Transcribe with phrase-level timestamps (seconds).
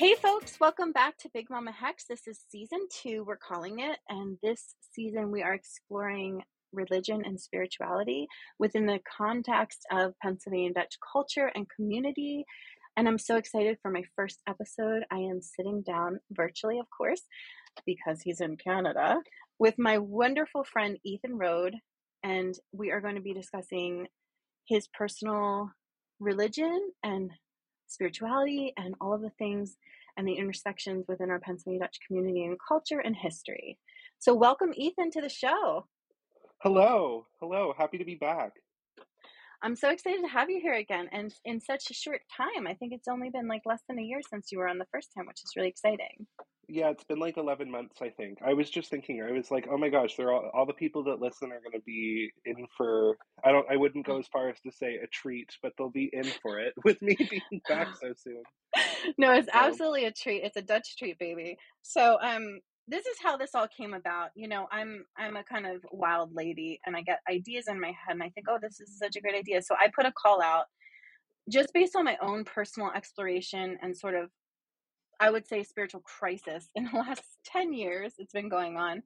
[0.00, 2.06] Hey, folks, welcome back to Big Mama Hex.
[2.08, 3.98] This is season two, we're calling it.
[4.08, 6.40] And this season, we are exploring
[6.72, 8.26] religion and spirituality
[8.58, 12.46] within the context of Pennsylvania Dutch culture and community.
[12.96, 15.02] And I'm so excited for my first episode.
[15.12, 17.20] I am sitting down virtually, of course,
[17.84, 19.18] because he's in Canada,
[19.58, 21.76] with my wonderful friend Ethan Rode.
[22.24, 24.06] And we are going to be discussing
[24.66, 25.72] his personal
[26.20, 27.32] religion and
[27.90, 29.76] spirituality and all of the things
[30.16, 33.78] and the intersections within our Pennsylvania Dutch community and culture and history.
[34.18, 35.86] So, welcome, Ethan, to the show.
[36.62, 37.26] Hello.
[37.40, 37.72] Hello.
[37.76, 38.52] Happy to be back.
[39.62, 42.66] I'm so excited to have you here again and in such a short time.
[42.66, 44.86] I think it's only been like less than a year since you were on the
[44.92, 46.26] first time, which is really exciting.
[46.72, 48.38] Yeah, it's been like 11 months, I think.
[48.46, 51.02] I was just thinking, I was like, oh my gosh, they're all, all the people
[51.04, 54.48] that listen are going to be in for, I don't, I wouldn't go as far
[54.48, 57.88] as to say a treat, but they'll be in for it with me being back
[58.00, 58.42] so soon.
[59.18, 60.44] No, it's absolutely a treat.
[60.44, 61.58] It's a Dutch treat, baby.
[61.82, 64.30] So, um, this is how this all came about.
[64.34, 67.88] You know, I'm I'm a kind of wild lady and I get ideas in my
[67.88, 70.12] head and I think, "Oh, this is such a great idea." So I put a
[70.12, 70.64] call out
[71.48, 74.30] just based on my own personal exploration and sort of
[75.20, 79.02] I would say spiritual crisis in the last 10 years it's been going on.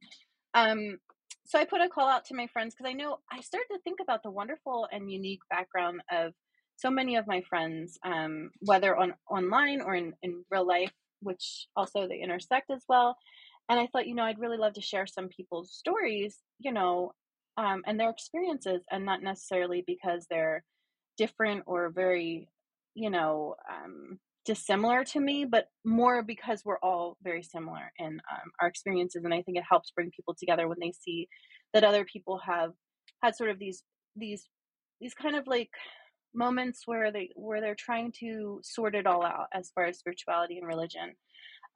[0.55, 0.99] Um
[1.47, 3.81] so I put a call out to my friends because I know I started to
[3.81, 6.33] think about the wonderful and unique background of
[6.77, 11.67] so many of my friends, um, whether on online or in, in real life, which
[11.77, 13.17] also they intersect as well.
[13.69, 17.13] And I thought, you know, I'd really love to share some people's stories, you know,
[17.57, 20.65] um, and their experiences, and not necessarily because they're
[21.17, 22.49] different or very,
[22.95, 28.51] you know, um, dissimilar to me, but more because we're all very similar in um,
[28.61, 29.25] our experiences.
[29.25, 31.29] And I think it helps bring people together when they see
[31.73, 32.73] that other people have
[33.23, 33.83] had sort of these
[34.17, 34.49] these
[35.01, 35.71] these kind of like
[36.35, 40.59] moments where they where they're trying to sort it all out as far as spirituality
[40.59, 41.15] and religion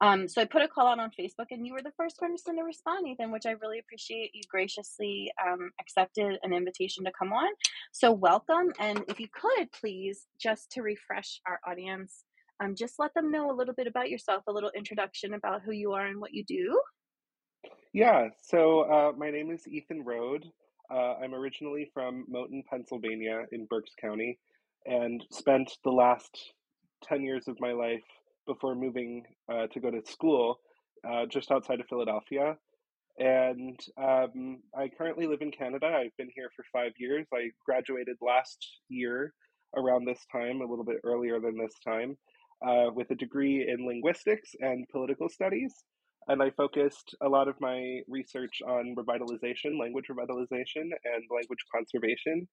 [0.01, 2.55] um, so I put a call out on Facebook, and you were the first person
[2.55, 4.31] to respond, Ethan, which I really appreciate.
[4.33, 7.49] You graciously um, accepted an invitation to come on.
[7.91, 12.23] So welcome, and if you could please, just to refresh our audience,
[12.59, 15.71] um, just let them know a little bit about yourself, a little introduction about who
[15.71, 16.79] you are and what you do.
[17.93, 20.45] Yeah, so uh, my name is Ethan Rode.
[20.91, 24.39] Uh, I'm originally from Mohnton, Pennsylvania, in Berks County,
[24.85, 26.53] and spent the last
[27.03, 28.03] 10 years of my life
[28.45, 30.59] before moving uh, to go to school
[31.07, 32.57] uh, just outside of Philadelphia.
[33.17, 35.87] And um, I currently live in Canada.
[35.87, 37.27] I've been here for five years.
[37.33, 39.33] I graduated last year
[39.75, 42.17] around this time, a little bit earlier than this time,
[42.65, 45.73] uh, with a degree in linguistics and political studies.
[46.27, 52.47] And I focused a lot of my research on revitalization, language revitalization, and language conservation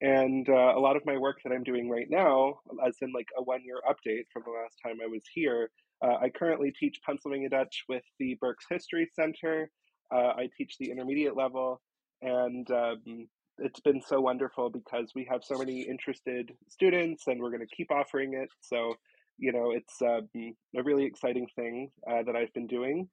[0.00, 3.28] and uh, a lot of my work that I'm doing right now, as in like
[3.36, 5.70] a one year update from the last time I was here,
[6.02, 9.68] uh, I currently teach Pennsylvania Dutch with the Berks History Center.
[10.14, 11.80] Uh, I teach the intermediate level,
[12.22, 17.50] and um, it's been so wonderful because we have so many interested students, and we're
[17.50, 18.48] going to keep offering it.
[18.60, 18.94] So,
[19.38, 20.28] you know, it's um,
[20.76, 23.08] a really exciting thing uh, that I've been doing,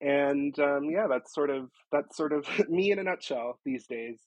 [0.00, 4.18] and um, yeah, that's sort of that's sort of me in a nutshell these days.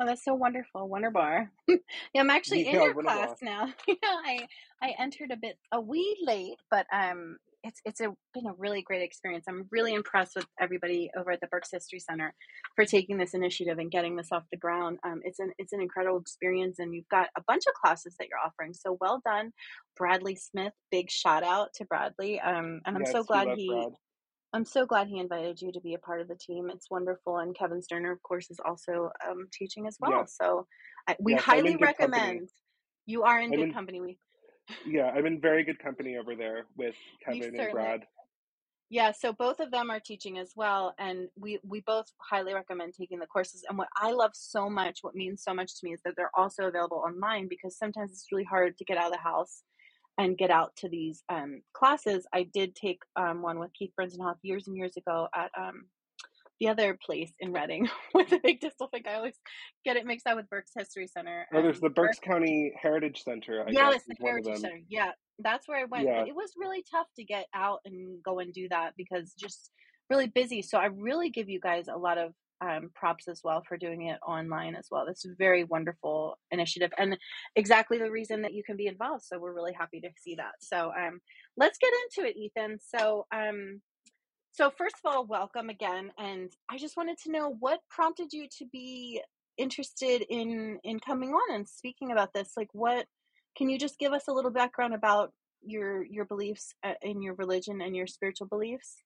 [0.00, 1.50] Oh, that's so wonderful, Wonder Bar.
[1.68, 1.76] yeah,
[2.16, 3.66] I'm actually in your class now.
[3.88, 4.46] you know, I
[4.80, 8.82] I entered a bit a wee late, but um, it's it's a, been a really
[8.82, 9.44] great experience.
[9.48, 12.34] I'm really impressed with everybody over at the Berks History Center
[12.74, 14.98] for taking this initiative and getting this off the ground.
[15.04, 18.28] Um, it's an it's an incredible experience, and you've got a bunch of classes that
[18.28, 18.72] you're offering.
[18.72, 19.52] So well done,
[19.96, 20.72] Bradley Smith.
[20.90, 22.40] Big shout out to Bradley.
[22.40, 23.68] Um, and I'm yes, so glad he.
[23.68, 23.92] Brad.
[24.52, 26.70] I'm so glad he invited you to be a part of the team.
[26.70, 30.10] It's wonderful, and Kevin Sterner, of course, is also um, teaching as well.
[30.10, 30.36] Yes.
[30.40, 30.66] So
[31.08, 32.22] I, we yes, highly recommend.
[32.22, 32.48] Company.
[33.06, 34.00] You are in I'm good in, company.
[34.00, 34.18] We.
[34.86, 36.94] Yeah, I'm in very good company over there with
[37.24, 38.02] Kevin and Brad.
[38.92, 42.94] Yeah, so both of them are teaching as well, and we we both highly recommend
[42.94, 43.64] taking the courses.
[43.68, 46.36] And what I love so much, what means so much to me, is that they're
[46.36, 49.62] also available online because sometimes it's really hard to get out of the house
[50.18, 52.26] and get out to these um, classes.
[52.32, 55.84] I did take um, one with Keith Brenzenhoff years and years ago at um,
[56.60, 59.08] the other place in Reading with the big distelfink.
[59.08, 59.36] I always
[59.84, 61.46] get it mixed up with Berks History Center.
[61.52, 63.64] Oh, there's the Berks, County Heritage Center.
[63.66, 64.80] I yeah, it's the Heritage Center.
[64.88, 66.06] Yeah, that's where I went.
[66.06, 66.24] Yeah.
[66.24, 69.70] It was really tough to get out and go and do that because just
[70.10, 70.60] really busy.
[70.60, 74.08] So I really give you guys a lot of um, props as well for doing
[74.08, 75.06] it online as well.
[75.06, 77.16] This is a very wonderful initiative and
[77.56, 79.24] exactly the reason that you can be involved.
[79.24, 80.52] So we're really happy to see that.
[80.60, 81.20] So um,
[81.56, 82.78] let's get into it, Ethan.
[82.80, 83.80] So um,
[84.60, 88.46] so first of all, welcome again, and I just wanted to know what prompted you
[88.58, 89.22] to be
[89.56, 92.52] interested in in coming on and speaking about this.
[92.58, 93.06] Like, what
[93.56, 97.32] can you just give us a little background about your your beliefs uh, in your
[97.36, 98.96] religion and your spiritual beliefs?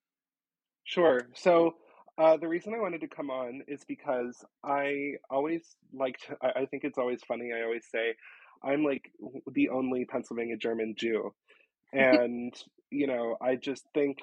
[0.83, 1.21] Sure.
[1.35, 1.77] So,
[2.19, 5.63] uh, the reason I wanted to come on is because I always
[5.93, 7.53] liked I, I think it's always funny.
[7.57, 8.15] I always say
[8.61, 9.09] I'm like
[9.53, 11.33] the only Pennsylvania German Jew.
[11.93, 12.53] And,
[12.91, 14.19] you know, I just think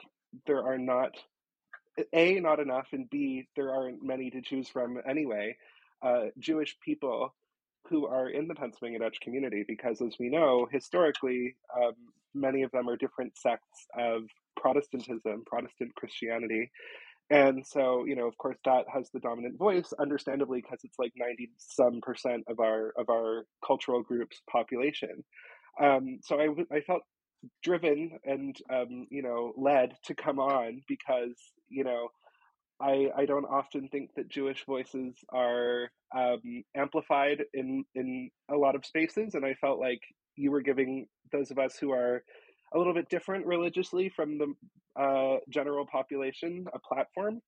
[0.45, 1.11] there are not,
[2.13, 5.57] A, not enough, and B, there aren't many to choose from anyway,
[6.01, 7.35] uh, Jewish people
[7.89, 11.93] who are in the Pennsylvania Dutch community, because as we know, historically, um,
[12.33, 14.23] many of them are different sects of
[14.55, 16.71] Protestantism, Protestant Christianity.
[17.29, 21.13] And so, you know, of course, that has the dominant voice, understandably, because it's like
[21.15, 25.23] ninety some percent of our of our cultural group's population.
[25.81, 27.03] Um, so I, I felt
[27.63, 31.35] driven and um, you know led to come on because
[31.69, 32.09] you know
[32.81, 38.75] I I don't often think that Jewish voices are um, amplified in in a lot
[38.75, 40.01] of spaces, and I felt like
[40.35, 42.23] you were giving those of us who are
[42.73, 44.53] a little bit different religiously from the
[45.01, 47.41] uh, general population a platform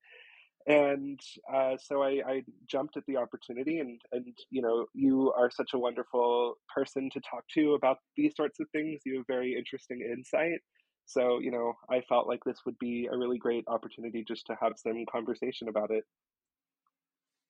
[0.68, 1.19] and
[1.54, 5.71] uh, so I, I jumped at the opportunity and and you know you are such
[5.74, 10.01] a wonderful person to talk to about these sorts of things you have very interesting
[10.01, 10.60] insight
[11.06, 14.56] so you know i felt like this would be a really great opportunity just to
[14.62, 16.06] have some conversation about it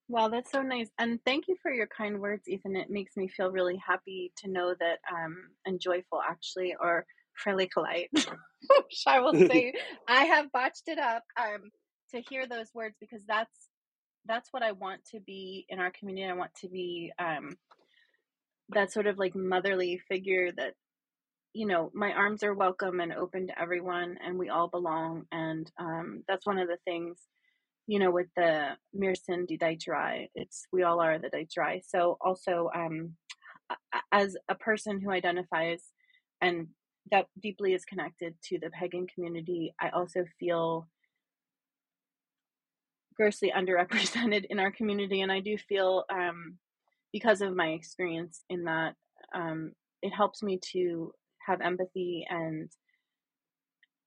[0.10, 0.90] Wow, that's so nice.
[1.00, 2.76] And thank you for your kind words, Ethan.
[2.76, 5.36] It makes me feel really happy to know that um
[5.66, 7.06] and joyful actually or
[7.38, 8.10] fairly polite.
[9.08, 9.74] I will say
[10.08, 11.72] I have botched it up um
[12.14, 13.70] to hear those words because that's
[14.26, 16.26] that's what I want to be in our community.
[16.28, 17.58] I want to be um
[18.70, 20.74] that sort of like motherly figure that
[21.54, 25.70] you know my arms are welcome and open to everyone and we all belong and
[25.78, 27.18] um that's one of the things
[27.88, 31.82] you know, with the Mirsen die Deutscherei, it's we all are the Deutscherei.
[31.86, 33.16] So also, um,
[34.12, 35.84] as a person who identifies
[36.42, 36.68] and
[37.12, 40.88] that deeply is connected to the pagan community, I also feel
[43.16, 46.58] grossly underrepresented in our community, and I do feel um,
[47.12, 48.96] because of my experience in that
[49.34, 51.14] um, it helps me to
[51.48, 52.70] have empathy and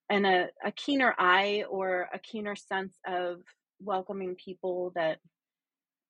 [0.09, 3.39] and a, a keener eye or a keener sense of
[3.81, 5.19] welcoming people that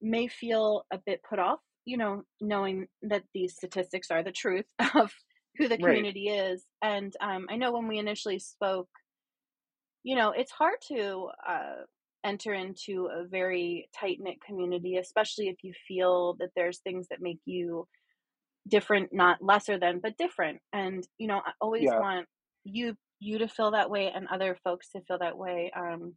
[0.03, 4.67] may feel a bit put off, you know, knowing that these statistics are the truth
[4.95, 5.13] of
[5.57, 6.65] who the right community is.
[6.83, 8.89] And um, I know when we initially spoke,
[10.03, 11.85] you know, it's hard to uh,
[12.27, 17.23] enter into a very tight knit community, especially if you feel that there's things that
[17.23, 17.87] make you
[18.69, 20.61] different, not lesser than, but different.
[20.73, 22.27] And, you know, I always yeah want
[22.65, 26.15] you you to feel that way and other folks to feel that way um,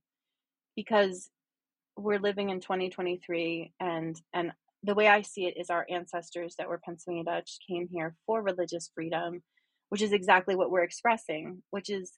[0.76, 1.30] because
[1.96, 4.52] we're living in 2023 and and
[4.84, 8.42] the way I see it is our ancestors that were Pennsylvania Dutch came here for
[8.42, 9.44] religious freedom,
[9.90, 12.14] which is exactly what we're expressing, which is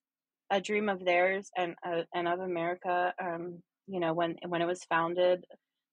[0.52, 3.14] a dream of theirs and uh, and of America.
[3.20, 5.46] Um, you know, when when it was founded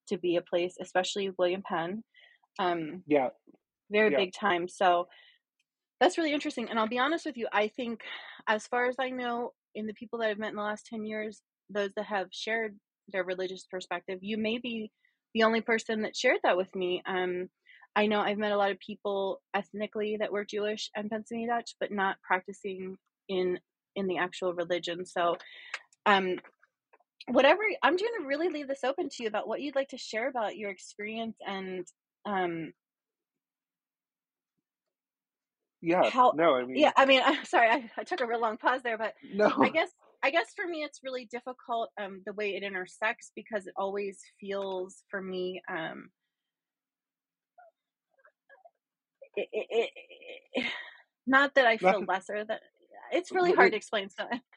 [0.08, 2.02] to be a place, especially William Penn,
[2.58, 3.28] um, yeah
[3.90, 4.68] very yeah big time.
[4.68, 5.08] So
[6.00, 6.68] that's really interesting.
[6.68, 8.00] And I'll be honest with you, I think,
[8.48, 11.04] as far as I know, in the people that I've met in the last 10
[11.04, 12.76] years, those that have shared
[13.08, 14.90] their religious perspective, you may be
[15.34, 17.02] the only person that shared that with me.
[17.06, 17.48] Um,
[17.96, 21.74] I know I've met a lot of people ethnically that were Jewish and Pennsylvania Dutch,
[21.80, 22.96] but not practicing
[23.28, 23.58] in
[23.96, 25.04] in the actual religion.
[25.04, 25.36] So,
[26.06, 26.36] um,
[27.30, 29.98] whatever I'm going to really leave this open to you about what you'd like to
[29.98, 31.86] share about your experience and
[32.26, 32.72] um,
[35.80, 38.40] yeah how no i mean yeah i mean i'm sorry I, I took a real
[38.40, 39.52] long pause there but no.
[39.60, 39.90] i guess
[40.22, 44.18] i guess for me it's really difficult um the way it intersects because it always
[44.40, 46.08] feels for me um
[49.36, 49.90] it, it,
[50.54, 50.64] it,
[51.26, 52.60] not that i feel nothing lesser that
[53.12, 54.24] it's really hard to explain so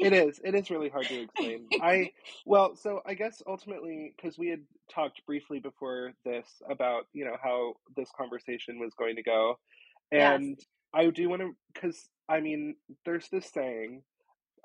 [0.00, 0.40] It is.
[0.44, 1.68] It is really hard to explain.
[1.80, 2.10] I
[2.46, 4.60] well, so I guess ultimately because we had
[4.92, 9.58] talked briefly before this about you know how this conversation was going to go,
[10.12, 10.58] yes and
[10.94, 14.02] I do want to because I mean there's this saying,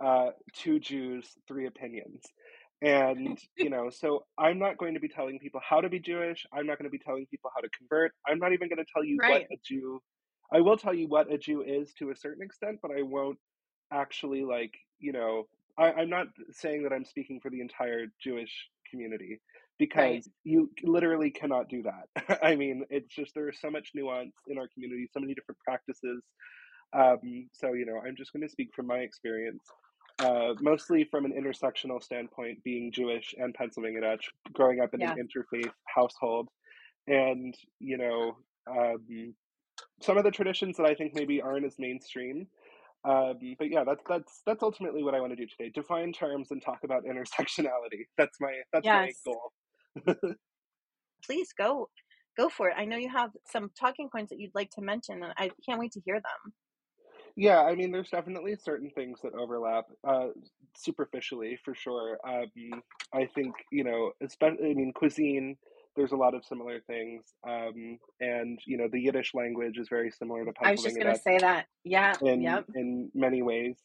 [0.04, 2.24] uh, two Jews, three opinions.
[2.82, 6.46] And, you know, so I'm not going to be telling people how to be Jewish.
[6.54, 8.12] I'm not going to be telling people how to convert.
[8.27, 10.01] I'm not even going to tell you what a Jew,
[10.54, 13.38] I will tell you what a Jew is to a certain extent, but I won't
[13.92, 15.48] actually like you know
[15.78, 18.52] I, i'm not saying that i'm speaking for the entire jewish
[18.90, 19.40] community right.
[19.78, 22.40] because you literally cannot do that.
[22.44, 26.24] I mean it's just there's so much nuance in our community so many different practices.
[26.94, 29.64] Um, so you know i'm just going to speak from my experience
[30.20, 35.18] uh, mostly from an intersectional standpoint being jewish and pennsylvania dutch growing up in an
[35.18, 36.48] interfaith household.
[37.08, 38.38] And you know
[38.68, 39.34] um,
[40.02, 42.48] some of the traditions that i think maybe aren't as mainstream
[43.08, 46.52] Um, but yeah, that's that's that's ultimately what I want to do today: define terms
[46.52, 48.06] and talk about intersectionality.
[48.18, 49.54] That's my that's my goal.
[51.26, 51.90] Please go
[52.38, 52.76] go for it.
[52.78, 55.80] I know you have some talking points that you'd like to mention, and I can't
[55.80, 56.54] wait to hear them.
[57.36, 60.30] Yeah, I mean, there's definitely certain things that overlap, uh,
[60.78, 62.18] superficially for sure.
[62.28, 62.82] Um,
[63.14, 65.58] I think, you know, especially, I mean, cuisine,
[65.96, 67.24] there's a lot of similar things.
[67.48, 71.16] Um, and, you know, the Yiddish language is very similar to I was just gonna
[71.18, 71.68] say that.
[71.84, 72.14] Yeah.
[72.22, 72.66] in Yep.
[72.75, 73.78] in many ways.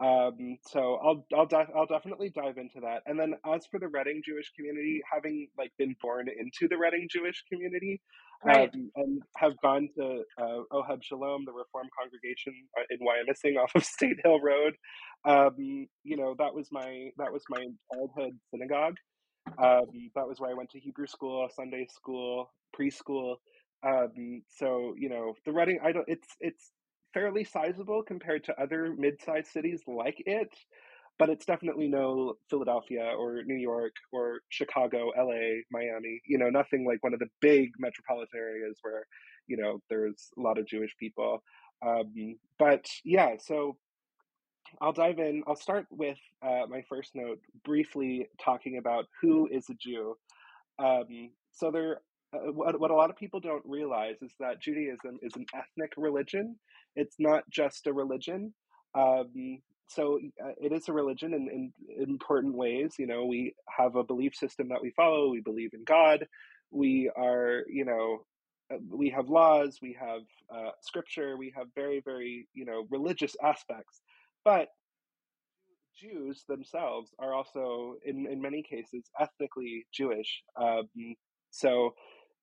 [0.00, 3.02] Um, so I'll I'll I'll definitely dive into that.
[3.06, 7.08] And then as for the Reading Jewish community, having like been born into the Reading
[7.10, 8.00] Jewish community,
[8.44, 8.70] Right.
[8.72, 13.72] um, and have gone to uh, Oheb Shalom, the Reform congregation uh, in Wyomissing off
[13.74, 14.74] of State Hill Road,
[15.24, 15.56] um,
[16.04, 18.94] you know that was my that was my childhood synagogue.
[19.58, 23.36] Um, that was where I went to Hebrew school, Sunday school, preschool.
[23.86, 26.08] Um, so you know, the Reading, I don't.
[26.08, 26.72] It's it's
[27.14, 30.52] fairly sizable compared to other mid-sized cities like it,
[31.18, 36.20] but it's definitely no Philadelphia or New York or Chicago, LA, Miami.
[36.26, 39.06] You know, nothing like one of the big metropolitan areas where
[39.46, 41.42] you know there's a lot of Jewish people.
[41.86, 43.76] Um, but yeah, so
[44.80, 45.42] I'll dive in.
[45.46, 50.16] I'll start with uh, my first note, briefly talking about who is a Jew.
[50.78, 52.00] Um, so there,
[52.34, 55.92] uh, what, what a lot of people don't realize is that Judaism is an ethnic
[55.96, 56.56] religion.
[56.96, 58.54] It's not just a religion.
[58.94, 62.94] Um, so uh, it is a religion in, in important ways.
[62.98, 65.30] You know, we have a belief system that we follow.
[65.30, 66.26] We believe in God.
[66.70, 68.24] We are, you know,
[68.72, 69.78] uh, we have laws.
[69.80, 70.22] We have
[70.54, 71.36] uh, scripture.
[71.38, 74.02] We have very, very, you know, religious aspects.
[74.48, 74.68] But
[75.94, 80.42] Jews themselves are also, in, in many cases, ethnically Jewish.
[80.58, 80.88] Um,
[81.50, 81.90] so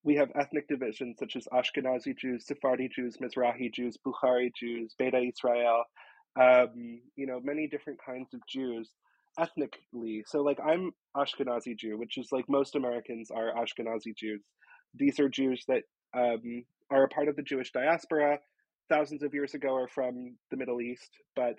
[0.03, 5.17] we have ethnic divisions such as Ashkenazi Jews, Sephardi Jews, Mizrahi Jews, Bukhari Jews, Beta
[5.17, 5.83] Israel,
[6.39, 8.91] um, you know, many different kinds of Jews
[9.39, 10.23] ethnically.
[10.27, 14.43] So, like, I'm Ashkenazi Jew, which is like most Americans are Ashkenazi Jews.
[14.93, 15.81] These are Jews that
[16.15, 18.37] um, are a part of the Jewish diaspora.
[18.89, 21.57] Thousands of years ago, are from the Middle East, but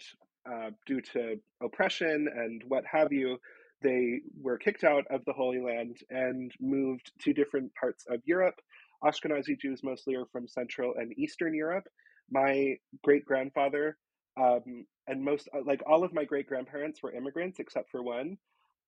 [0.51, 3.39] uh, due to oppression and what have you,
[3.83, 8.61] they were kicked out of the Holy Land and moved to different parts of Europe.
[9.05, 11.87] Ashkenazi Jews mostly are from Central and Eastern Europe.
[12.31, 13.97] My great grandfather
[14.41, 18.37] um, and most, like all of my great grandparents, were immigrants except for one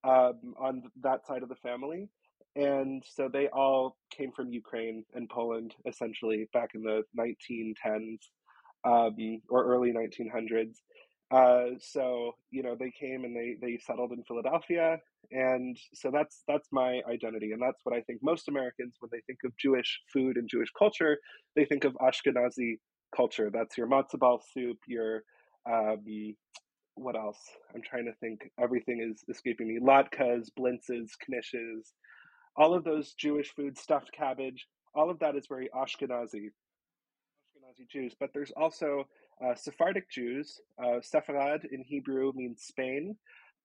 [0.04, 2.08] um, on that side of the family.
[2.56, 8.18] And so they all came from Ukraine and Poland essentially back in the 1910s
[8.84, 10.78] um, or early 1900s.
[11.30, 14.98] Uh, so you know they came and they they settled in Philadelphia,
[15.30, 19.20] and so that's that's my identity, and that's what I think most Americans when they
[19.26, 21.18] think of Jewish food and Jewish culture,
[21.54, 22.78] they think of Ashkenazi
[23.14, 23.50] culture.
[23.52, 25.22] That's your matzo ball soup, your
[25.70, 26.04] um,
[26.94, 27.38] what else?
[27.74, 28.50] I'm trying to think.
[28.60, 29.78] Everything is escaping me.
[29.80, 31.92] Latkes, blintzes, knishes,
[32.56, 34.66] all of those Jewish food, stuffed cabbage.
[34.94, 36.50] All of that is very Ashkenazi.
[37.54, 39.04] Ashkenazi Jews, but there's also
[39.44, 40.60] uh, Sephardic Jews.
[40.82, 43.16] Uh, Sepharad in Hebrew means Spain.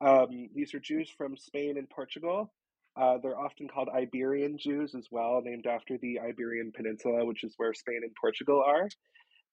[0.02, 2.52] Um, these are Jews from Spain and Portugal.
[2.96, 7.54] Uh, they're often called Iberian Jews as well, named after the Iberian Peninsula, which is
[7.58, 8.88] where Spain and Portugal are.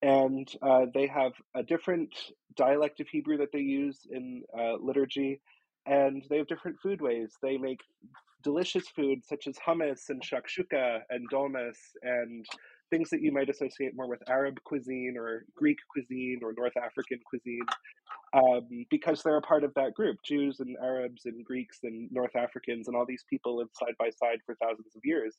[0.02, 2.14] And uh, they have a different
[2.56, 5.40] dialect of Hebrew that they use in uh, liturgy,
[5.86, 7.34] and they have different food ways.
[7.42, 7.80] They make
[8.42, 12.46] delicious food such as hummus and shakshuka and dolmas and
[12.90, 17.18] things that you might associate more with Arab cuisine or Greek cuisine or North African
[17.28, 17.66] cuisine,
[18.32, 20.18] um, because they're a part of that group.
[20.24, 24.10] Jews and Arabs and Greeks and North Africans and all these people live side by
[24.10, 25.36] side for thousands of years.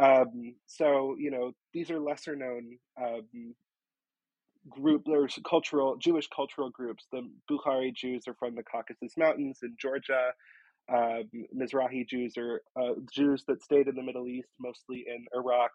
[0.00, 3.54] Um, so you know these are lesser known um,
[4.68, 5.02] group.
[5.06, 7.06] There's cultural Jewish cultural groups.
[7.12, 10.32] The Bukhari Jews are from the Caucasus Mountains in Georgia.
[10.92, 11.22] Uh,
[11.56, 15.70] Mizrahi Jews are uh, Jews that stayed in the Middle East, mostly in Iraq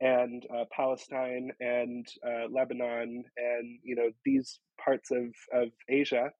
[0.00, 6.30] and uh, Palestine and uh, Lebanon and you know these parts of, of Asia.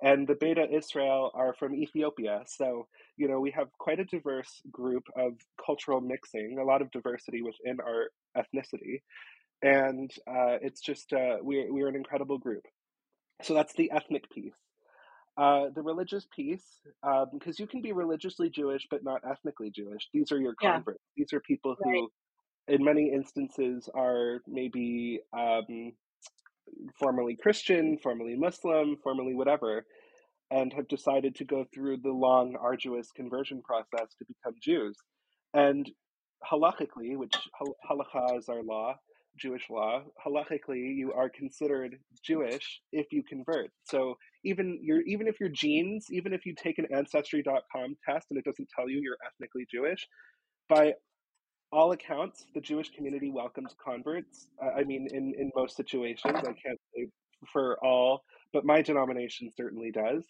[0.00, 2.44] And the Beta Israel are from Ethiopia.
[2.46, 5.32] So, you know, we have quite a diverse group of
[5.64, 9.02] cultural mixing, a lot of diversity within our ethnicity.
[9.60, 12.62] And uh, it's just, uh, we're, we're an incredible group.
[13.42, 14.54] So that's the ethnic piece.
[15.36, 16.64] Uh, the religious piece,
[17.02, 20.08] uh, because you can be religiously Jewish but not ethnically Jewish.
[20.14, 20.74] These are your Yeah.
[20.74, 21.02] converts.
[21.16, 22.08] These are people who Right.
[22.68, 25.92] In many instances are maybe um,
[26.98, 29.84] formerly Christian, formerly Muslim, formerly whatever,
[30.50, 34.96] and have decided to go through the long, arduous conversion process to become Jews.
[35.54, 35.90] And
[36.50, 38.94] halachically, which hal- halakha is our law,
[39.38, 43.70] Jewish law, halachically, you are considered Jewish if you convert.
[43.84, 48.38] So even your even if your genes, even if you take an ancestry.com test and
[48.38, 50.06] it doesn't tell you you're ethnically Jewish,
[50.68, 50.94] by
[51.72, 54.48] all accounts, the Jewish community welcomes converts.
[54.62, 57.08] Uh, I mean, in, in most situations, I can't say
[57.52, 58.22] for all,
[58.52, 60.24] but my denomination certainly does.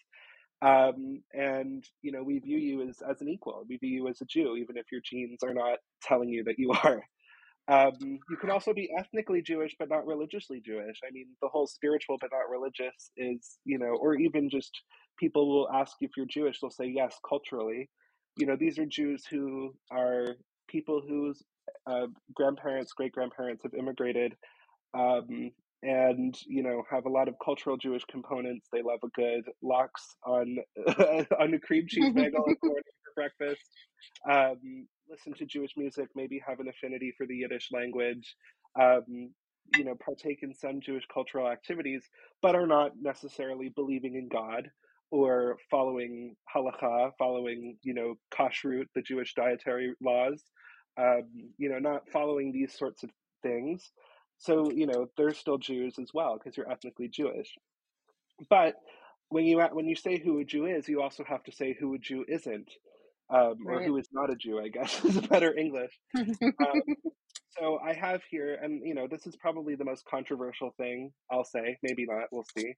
[0.61, 3.65] Um, and you know, we view you as, as an equal.
[3.69, 6.59] We view you as a Jew, even if your genes are not telling you that
[6.59, 7.01] you are.
[7.69, 10.99] Um, you can also be ethnically Jewish but not religiously Jewish.
[11.07, 14.71] I mean, the whole spiritual but not religious is, you know, or even just
[15.19, 17.89] people will ask you if you're Jewish, they'll say yes culturally.
[18.37, 20.35] You know, these are Jews who are
[20.69, 21.43] people whose
[21.87, 24.35] uh, grandparents, great grandparents have immigrated
[24.93, 28.67] um, and you know have a lot of cultural Jewish components.
[28.71, 30.57] They love a good lox on
[31.39, 32.81] on a cream cheese bagel for
[33.15, 33.61] breakfast.
[34.29, 38.35] Um, listen to Jewish music, maybe have an affinity for the Yiddish language.
[38.79, 39.31] Um,
[39.77, 42.03] you know, partake in some Jewish cultural activities,
[42.41, 44.69] but are not necessarily believing in God
[45.11, 50.43] or following halacha, following you know kashrut, the Jewish dietary laws.
[50.97, 51.23] Um,
[51.57, 53.09] you know, not following these sorts of
[53.41, 53.89] things.
[54.37, 57.53] So, you know, they're still Jews as well because you're ethnically Jewish.
[58.49, 58.75] But
[59.29, 61.93] when you when you say who a Jew is, you also have to say who
[61.93, 62.69] a Jew isn't,
[63.29, 63.81] um, right.
[63.81, 64.59] or who is not a Jew.
[64.59, 65.91] I guess is better English.
[66.17, 66.25] um,
[67.59, 71.43] so I have here, and you know, this is probably the most controversial thing I'll
[71.43, 71.77] say.
[71.83, 72.27] Maybe not.
[72.31, 72.73] We'll see.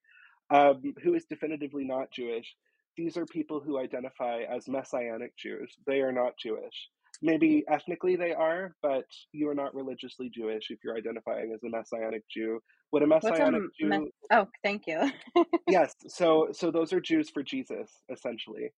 [0.52, 2.56] Um, who is definitively not Jewish?
[2.98, 5.78] These are people who identify as Messianic Jews.
[5.88, 6.90] They are not Jewish
[7.22, 11.70] maybe ethnically they are, but you are not religiously Jewish if you're identifying as a
[11.70, 12.60] messianic Jew.
[12.90, 13.90] What a messianic a Jew?
[13.90, 15.12] Me- oh, thank you.
[15.68, 18.72] yes, so so those are Jews for Jesus essentially,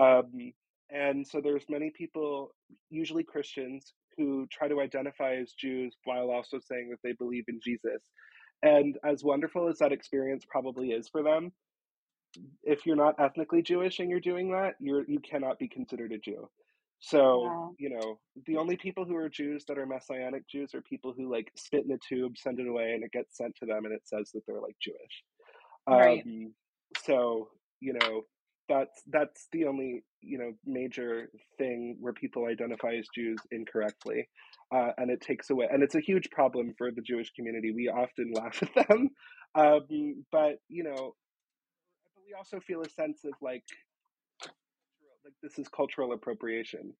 [0.00, 0.52] um,
[0.90, 2.54] and so there's many people,
[2.90, 7.60] usually Christians, who try to identify as Jews while also saying that they believe in
[7.62, 8.02] Jesus.
[8.62, 11.52] And as wonderful as that experience probably is for them,
[12.62, 16.18] if you're not ethnically Jewish and you're doing that, you're you cannot be considered a
[16.18, 16.48] Jew.
[17.00, 17.88] So, yeah.
[17.88, 21.30] you know, the only people who are Jews that are messianic Jews are people who
[21.30, 23.94] like spit in a tube, send it away, and it gets sent to them and
[23.94, 25.22] it says that they're like Jewish.
[25.88, 26.22] Right.
[26.26, 26.54] Um,
[27.04, 27.48] so,
[27.80, 28.22] you know,
[28.68, 34.28] that's that's the only, you know, major thing where people identify as Jews incorrectly.
[34.74, 37.72] Uh, and it takes away and it's a huge problem for the Jewish community.
[37.72, 39.10] We often laugh at them.
[39.54, 41.14] Um, but you know,
[42.26, 43.64] we also feel a sense of like
[45.24, 46.92] like this is cultural appropriation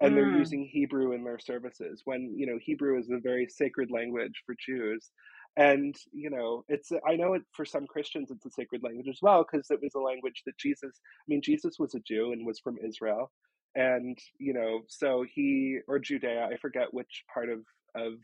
[0.00, 0.14] and mm.
[0.14, 4.42] they're using hebrew in their services when you know hebrew is a very sacred language
[4.46, 5.10] for jews
[5.56, 9.18] and you know it's i know it for some christians it's a sacred language as
[9.22, 12.46] well because it was a language that jesus i mean jesus was a jew and
[12.46, 13.30] was from israel
[13.76, 17.60] and you know so he or judea i forget which part of
[17.96, 18.14] of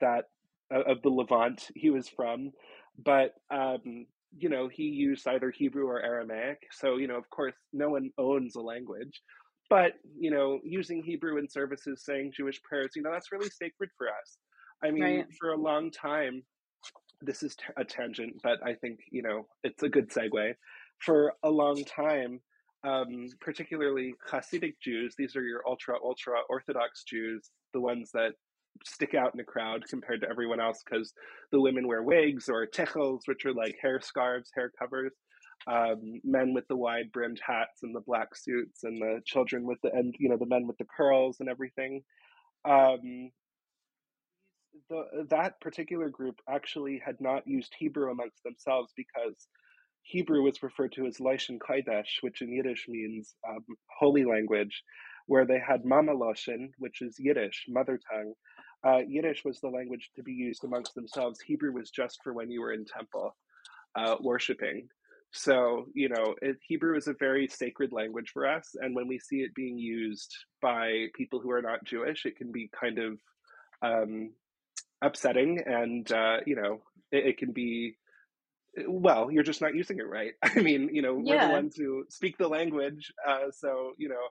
[0.00, 0.24] that
[0.70, 2.52] of the levant he was from
[3.04, 4.06] but um
[4.38, 6.58] you know, he used either Hebrew or Aramaic.
[6.72, 9.22] So, you know, of course, no one owns a language.
[9.70, 13.90] But, you know, using Hebrew in services, saying Jewish prayers, you know, that's really sacred
[13.98, 14.38] for us.
[14.82, 15.26] I mean, right.
[15.40, 16.42] for a long time,
[17.20, 20.54] this is a tangent, but I think, you know, it's a good segue.
[20.98, 22.40] For a long time,
[22.84, 28.32] um, particularly Hasidic Jews, these are your ultra, ultra Orthodox Jews, the ones that
[28.84, 31.12] stick out in a crowd compared to everyone else because
[31.52, 35.12] the women wear wigs or tichels, which are like hair scarves, hair covers.
[35.66, 39.78] Um, men with the wide brimmed hats and the black suits, and the children with
[39.82, 42.02] the and you know the men with the curls and everything.
[42.68, 43.30] Um,
[44.88, 49.48] the, that particular group actually had not used Hebrew amongst themselves because
[50.02, 53.64] Hebrew was referred to as Lashon Kodesh, which in Yiddish means um,
[53.98, 54.82] holy language,
[55.26, 58.32] where they had Mama Lashon, which is Yiddish, mother tongue,
[58.86, 61.40] uh, Yiddish was the language to be used amongst themselves.
[61.40, 63.34] Hebrew was just for when you were in temple
[63.96, 64.88] uh, worshiping.
[65.32, 68.74] So, you know, it, Hebrew is a very sacred language for us.
[68.80, 72.52] And when we see it being used by people who are not Jewish, it can
[72.52, 73.18] be kind of
[73.82, 74.30] um,
[75.02, 75.62] upsetting.
[75.64, 76.80] And, uh, you know,
[77.12, 77.96] it, it, can be,
[78.86, 80.32] well, you're just not using it right.
[80.42, 83.12] I mean, you know, we're the ones who speak the language.
[83.26, 84.26] Uh, so, you know,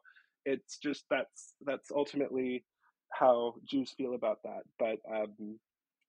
[0.45, 2.63] it's just that's that's ultimately
[3.11, 4.63] how Jews feel about that.
[4.77, 5.59] But um,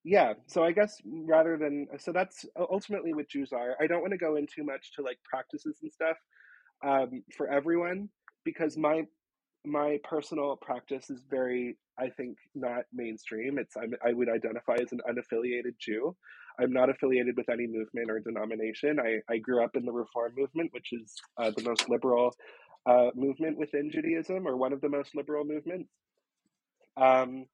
[0.05, 3.75] yeah, so I guess rather than so that's ultimately what Jews are.
[3.81, 6.17] I don't want to go in too much to like practices and stuff
[6.87, 8.09] um, for everyone
[8.45, 9.03] because my
[9.67, 13.59] my personal practice is very I think not mainstream.
[13.59, 16.15] It's I'm, I would identify as an unaffiliated Jew.
[16.61, 18.99] I'm not affiliated with any movement or denomination.
[19.01, 22.35] I, I grew up in the Reform movement, which is uh, the most liberal
[22.87, 25.91] uh, movement within Judaism, or one of the most liberal movements.
[26.97, 27.47] Um,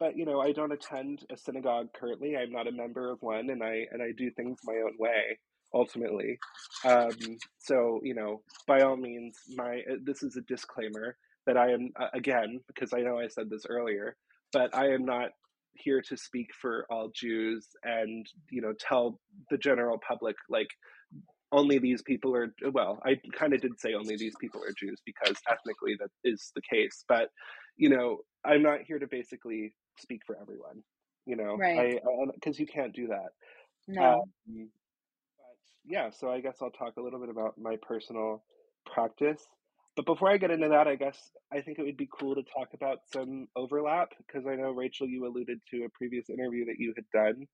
[0.00, 2.36] but you know, I don't attend a synagogue currently.
[2.36, 5.38] I'm not a member of one, and I and I do things my own way
[5.74, 6.38] ultimately.
[6.84, 7.10] Um,
[7.58, 11.90] so you know, by all means, my uh, this is a disclaimer that I am
[11.98, 14.16] uh, again because I know I said this earlier,
[14.52, 15.30] but I am not
[15.74, 19.18] here to speak for all Jews and you know tell
[19.50, 20.68] the general public like
[21.50, 25.00] only these people are well i kind of did say only these people are jews
[25.04, 27.28] because ethnically that is the case but
[27.76, 30.82] you know i'm not here to basically speak for everyone
[31.26, 31.56] you know?
[31.56, 32.00] Right.
[32.04, 33.30] I because you can't do that.
[33.88, 34.02] No.
[34.12, 34.64] Um, but
[35.84, 38.44] yeah so i guess i'll talk a little bit about my personal
[38.86, 39.42] practice
[39.96, 41.18] but before i get into that i guess
[41.52, 45.06] i think it would be cool to talk about some overlap because i know rachel
[45.06, 47.46] you alluded to a previous interview that you had done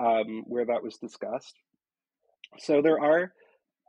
[0.00, 1.54] um, where that was discussed
[2.58, 3.32] so there are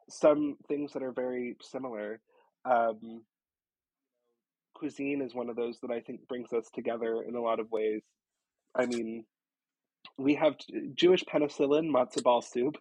[0.09, 2.19] some things that are very similar.
[2.65, 3.23] Um,
[4.73, 7.71] cuisine is one of those that I think brings us together in a lot of
[7.71, 8.01] ways.
[8.75, 9.25] I mean,
[10.17, 10.55] we have
[10.95, 12.77] Jewish penicillin matzo ball soup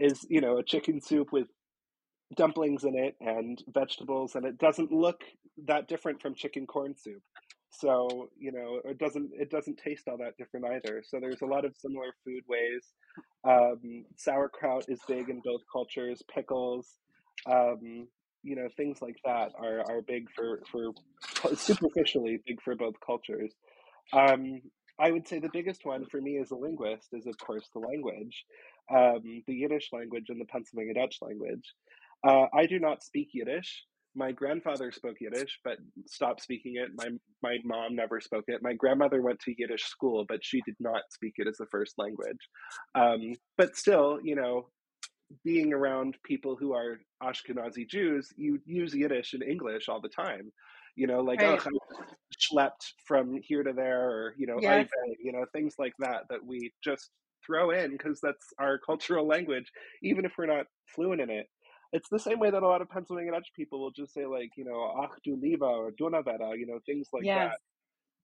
[0.00, 1.46] is you know a chicken soup with
[2.36, 5.22] dumplings in it and vegetables, and it doesn't look
[5.66, 7.22] that different from chicken corn soup.
[7.70, 11.02] So you know it doesn't it doesn't taste all that different either.
[11.06, 12.92] So there's a lot of similar food ways.
[13.44, 16.22] Um, sauerkraut is big in both cultures.
[16.32, 16.98] Pickles,
[17.46, 18.08] um,
[18.42, 20.92] you know, things like that are are big for for
[21.56, 23.52] superficially big for both cultures.
[24.12, 24.60] Um,
[24.98, 27.80] I would say the biggest one for me as a linguist is, of course, the
[27.80, 28.44] language,
[28.94, 31.72] um, the Yiddish language and the Pennsylvania Dutch language.
[32.24, 36.90] Uh, I do not speak Yiddish my grandfather spoke Yiddish, but stopped speaking it.
[36.94, 37.08] My
[37.42, 38.62] my mom never spoke it.
[38.62, 41.94] My grandmother went to Yiddish school, but she did not speak it as a first
[41.98, 42.36] language.
[42.94, 44.68] Um, but still, you know,
[45.44, 50.52] being around people who are Ashkenazi Jews, you use Yiddish and English all the time.
[50.94, 51.58] You know, like right.
[51.64, 51.70] oh,
[52.38, 54.88] schlepped from here to there, or you know, yes.
[55.22, 57.08] you know, things like that that we just
[57.44, 61.46] throw in because that's our cultural language, even if we're not fluent in it
[61.92, 64.50] it's the same way that a lot of Pennsylvania Dutch people will just say like,
[64.56, 67.50] you know, ach du lieber or donavera, you know, things like yes.
[67.50, 67.58] that.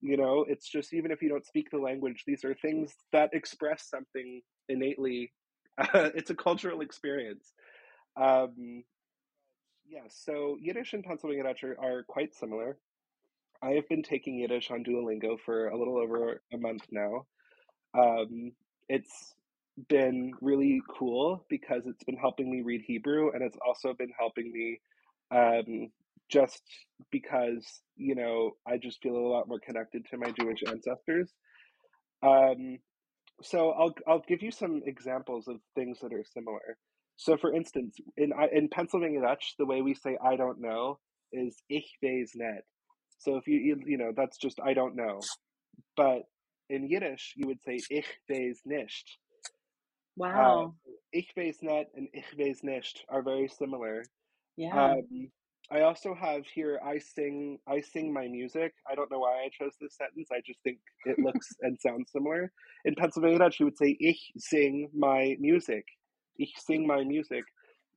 [0.00, 3.30] You know, it's just even if you don't speak the language, these are things that
[3.32, 5.32] express something innately.
[5.76, 7.52] Uh, it's a cultural experience.
[8.16, 8.84] Um,
[9.86, 12.78] yeah, so Yiddish and Pennsylvania Dutch are, are quite similar.
[13.62, 17.26] I have been taking Yiddish on Duolingo for a little over a month now.
[17.98, 18.52] Um,
[18.88, 19.34] it's
[19.88, 24.50] been really cool because it's been helping me read Hebrew and it's also been helping
[24.52, 24.80] me
[25.30, 25.90] um,
[26.30, 26.62] just
[27.10, 27.64] because,
[27.96, 31.30] you know, I just feel a lot more connected to my Jewish ancestors.
[32.22, 32.78] Um,
[33.42, 36.76] so I'll, I'll give you some examples of things that are similar.
[37.16, 40.98] So, for instance, in, in Pennsylvania Dutch, the way we say I don't know
[41.32, 42.62] is ich weiß nicht.
[43.18, 45.20] So, if you, you, you know, that's just I don't know.
[45.96, 46.22] But
[46.70, 49.18] in Yiddish, you would say ich weiß nicht.
[50.18, 50.74] Wow.
[50.86, 54.02] Uh, ich weiß nicht and ich weiß nicht are very similar.
[54.56, 54.96] Yeah.
[54.96, 55.30] Um,
[55.70, 58.72] I also have here I sing I sing my music.
[58.90, 60.28] I don't know why I chose this sentence.
[60.32, 62.50] I just think it looks and sounds similar.
[62.84, 65.84] In Pennsylvania you would say ich sing my music.
[66.38, 67.44] Ich sing my music.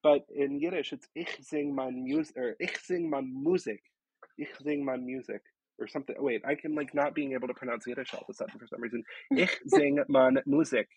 [0.03, 3.81] But in Yiddish, it's ich sing mein music or ich sing mein Musik.
[4.37, 5.41] Ich sing mein music
[5.79, 6.15] or something.
[6.19, 8.67] Wait, I can like not being able to pronounce Yiddish all of a sudden for
[8.67, 9.03] some reason.
[9.31, 10.87] Ich sing mein Musik.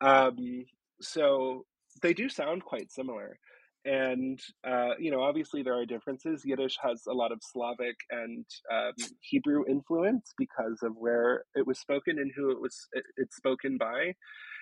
[0.00, 0.64] Um,
[1.00, 1.64] so
[2.02, 3.38] they do sound quite similar.
[3.84, 6.42] And, uh, you know, obviously there are differences.
[6.44, 11.78] Yiddish has a lot of Slavic and um, Hebrew influence because of where it was
[11.78, 14.12] spoken and who it was it, it's spoken by.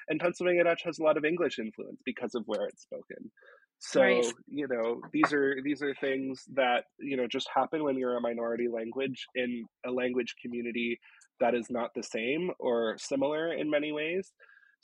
[0.08, 3.32] And Pennsylvania Dutch has a lot of English influence because of where it's spoken.
[3.78, 4.32] So, right.
[4.46, 8.20] you know, these are these are things that, you know, just happen when you're a
[8.20, 10.98] minority language in a language community
[11.40, 14.32] that is not the same or similar in many ways.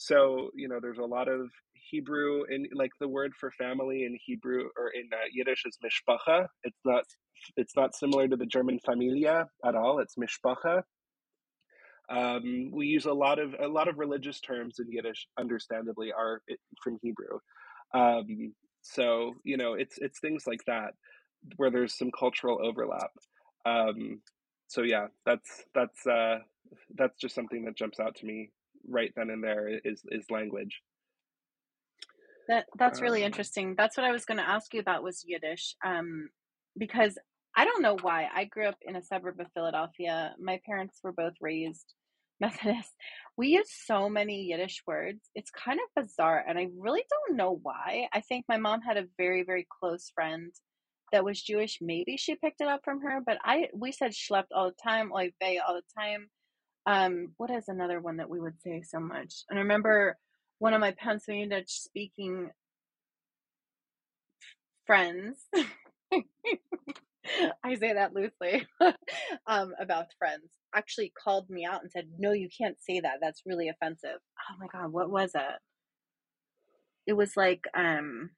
[0.03, 4.19] So, you know, there's a lot of Hebrew in like the word for family in
[4.25, 6.49] Hebrew or in uh, Yiddish is mishpacha.
[6.65, 7.05] It's not
[7.57, 10.01] it's not similar to the German familia at all.
[10.01, 10.83] It's mishpacha.
[12.11, 15.29] Um, we use a lot of a lot of religious terms in Yiddish.
[15.39, 16.41] Understandably, are
[16.83, 17.39] from Hebrew.
[17.95, 20.95] Um, so you know, it's it's things like that
[21.59, 23.11] where there's some cultural overlap.
[23.65, 24.21] Um,
[24.67, 26.39] so yeah, that's that's uh,
[26.97, 28.51] that's just something that jumps out to me
[28.89, 30.81] right then and there is is language.
[32.49, 33.75] That that's really um, interesting.
[33.77, 36.29] That's what I was going to ask you about was Yiddish, um,
[36.77, 37.17] because
[37.57, 38.29] I don't know why.
[38.35, 40.35] I grew up in a suburb of Philadelphia.
[40.41, 41.95] My parents were both raised
[42.41, 42.91] Methodist.
[43.37, 45.21] We use so many Yiddish words.
[45.35, 48.09] It's kind of bizarre, and I really don't know why.
[48.13, 50.53] I think my mom had a very very close friend
[51.13, 51.79] that was Jewish.
[51.81, 55.13] Maybe she picked it up from her, but I we said schlepped all the time,
[55.13, 56.29] oy vey all the time.
[56.87, 59.45] Um, what is another one that we would say so much?
[59.49, 60.19] And I remember
[60.59, 62.51] one of my Pennsylvania Dutch speaking
[64.87, 65.39] friends.
[67.65, 68.67] I say that loosely
[69.47, 70.51] um, about friends.
[70.75, 73.19] Actually, called me out and said, "No, you can't say that.
[73.21, 74.19] That's really offensive."
[74.51, 75.61] Oh my god, what was it?
[77.07, 78.31] It was like, um,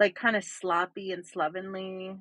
[0.00, 2.16] like kind of sloppy and slovenly.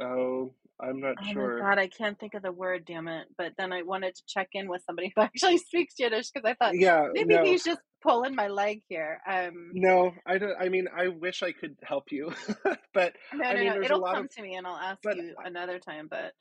[0.00, 1.58] Oh, I'm not Oh sure.
[1.58, 3.28] my god, I can't think of the word, damn it.
[3.38, 6.54] But then I wanted to check in with somebody who actually speaks Yiddish because I
[6.54, 7.44] thought Yeah, maybe no.
[7.50, 9.20] he's just pulling my leg here.
[9.28, 12.32] Um, No, I don't I mean, I wish I could help you.
[12.94, 13.80] but no, I no, mean, no.
[13.82, 16.08] It'll come of to me and I'll ask but you another time.
[16.08, 16.32] But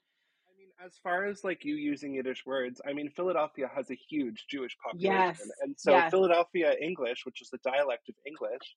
[0.48, 3.96] I mean, as far as like you using Yiddish words, I mean, Philadelphia has a
[3.96, 5.36] huge Jewish population.
[5.36, 8.76] yes, And so yes, Philadelphia English, which is the dialect of English,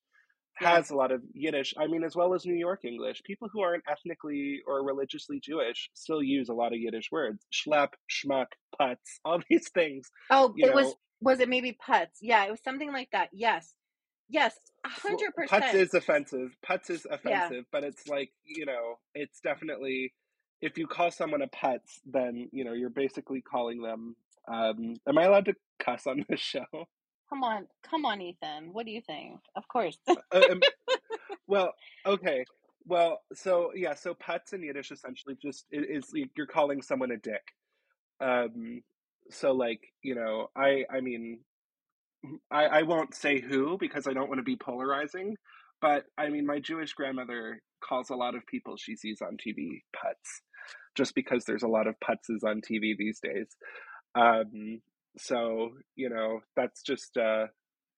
[0.59, 1.73] has a lot of Yiddish.
[1.77, 3.21] I mean, as well as New York English.
[3.23, 7.45] People who aren't ethnically or religiously Jewish still use a lot of Yiddish words.
[7.53, 8.47] Schlep, schmuck,
[8.79, 10.95] putz, all these things, Oh, it was know.
[11.21, 12.07] was it maybe putz?
[12.21, 13.29] Yeah, it was something like that.
[13.33, 13.73] Yes,
[14.29, 15.75] yes, hundred putz percent.
[15.75, 16.49] is offensive.
[16.67, 17.45] Putz is Yeah.
[17.47, 20.13] offensive, but it's like, you know, it's definitely
[20.61, 24.15] if you call someone a putz, then, you know, you're basically calling them
[24.51, 26.65] um am I allowed to cuss on this show?
[27.29, 28.71] Come on, come on, Ethan.
[28.73, 29.39] What do you think?
[29.55, 29.97] Of course.
[30.07, 30.15] Uh,
[30.51, 30.61] um,
[31.47, 31.73] well,
[32.05, 32.45] okay.
[32.85, 37.17] Well, so yeah, so putz in Yiddish essentially just i- is you're calling someone a
[37.17, 37.43] dick.
[38.21, 38.81] Um
[39.29, 41.39] so like, you know, I I mean,
[42.49, 45.35] I, I won't say who because I don't want to be polarizing,
[45.81, 49.81] but I mean, my Jewish grandmother calls a lot of people she sees on TV
[49.95, 50.41] putz,
[50.95, 53.47] just because there's a lot of putzes on TV these days.
[54.15, 54.81] Um,
[55.17, 57.45] so you know, that's just uh,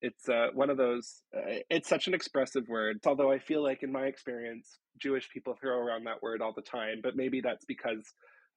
[0.02, 1.22] it's uh, one of those.
[1.36, 2.98] Uh, it's such an expressive word.
[3.06, 6.62] Although I feel like in my experience, Jewish people throw around that word all the
[6.62, 8.04] time, but maybe that's because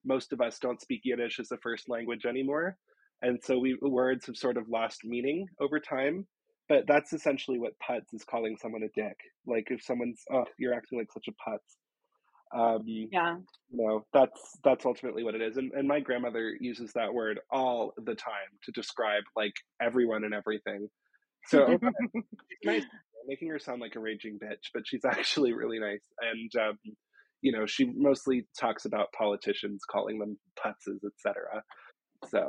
[0.05, 2.77] most of us don't speak Yiddish as a first language anymore,
[3.23, 6.27] and so we words have sort of lost meaning over time.
[6.69, 9.17] But that's essentially what putz is calling someone a dick.
[9.47, 11.59] Like if someone's, oh, you're acting like such a putz.
[12.55, 13.37] Um, yeah.
[13.71, 15.57] you know that's that's ultimately what it is.
[15.57, 20.35] And, and my grandmother uses that word all the time to describe like everyone and
[20.35, 20.89] everything.
[21.47, 21.79] So
[22.65, 22.85] nice.
[23.27, 26.05] Making her sound like a raging bitch but she's actually really nice.
[26.21, 26.79] And um,
[27.41, 31.63] you know she mostly talks about politicians calling them putzes etc
[32.31, 32.49] so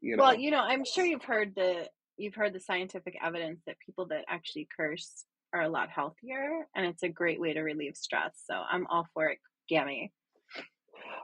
[0.00, 0.24] you know.
[0.24, 4.06] well, you know, I'm sure you've heard the you've heard the scientific evidence that people
[4.08, 5.24] that actually curse
[5.56, 8.34] are a lot healthier, and it's a great way to relieve stress.
[8.44, 9.38] So I'm all for it,
[9.68, 10.12] Gammy.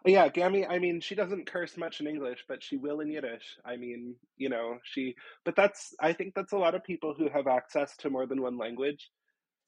[0.05, 3.57] yeah gammy i mean she doesn't curse much in english but she will in yiddish
[3.65, 5.15] i mean you know she
[5.45, 8.43] but that's i think that's a lot of people who have access to more than
[8.43, 9.11] one language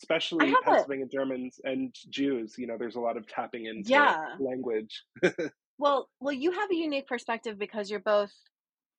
[0.03, 4.35] especially Pennsylvania Germans and Jews, you know, there's a lot of tapping into yeah.
[4.41, 5.05] language.
[5.79, 8.33] Well, well, you have a unique perspective because you're both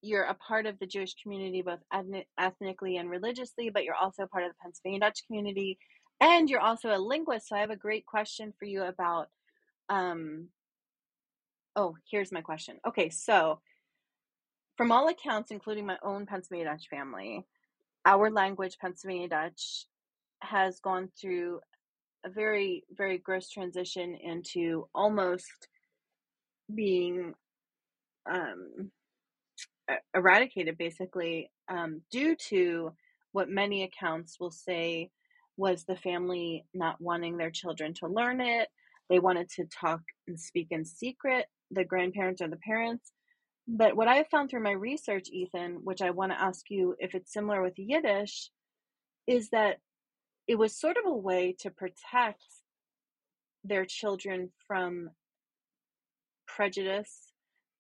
[0.02, 4.28] you're a part of the Jewish community, both ethnic, ethnically and religiously, but you're also
[4.28, 5.78] part of the Pennsylvania Dutch community,
[6.22, 7.50] and you're also a linguist.
[7.50, 9.28] So I have a great question for you about.
[9.90, 10.48] Um,
[11.76, 12.80] oh, here's my question.
[12.88, 13.60] Okay, so
[14.78, 17.46] from all accounts, including my own Pennsylvania Dutch family,
[18.06, 19.86] our language, Pennsylvania Dutch,
[20.42, 21.60] has gone through
[22.26, 25.68] a very, very gross transition into almost
[26.74, 27.34] being
[28.30, 28.92] um,
[30.14, 32.92] eradicated, basically, um, due to
[33.32, 35.10] what many accounts will say
[35.58, 38.68] was the family not wanting their children to learn it.
[39.10, 43.12] They wanted to talk and speak in secret, the grandparents or the parents.
[43.68, 46.96] But what I have found through my research, Ethan, which I want to ask you
[47.00, 48.52] if it's similar with Yiddish,
[49.28, 49.78] is that
[50.48, 52.44] it was sort of a way to protect
[53.64, 55.10] their children from
[56.48, 57.34] prejudice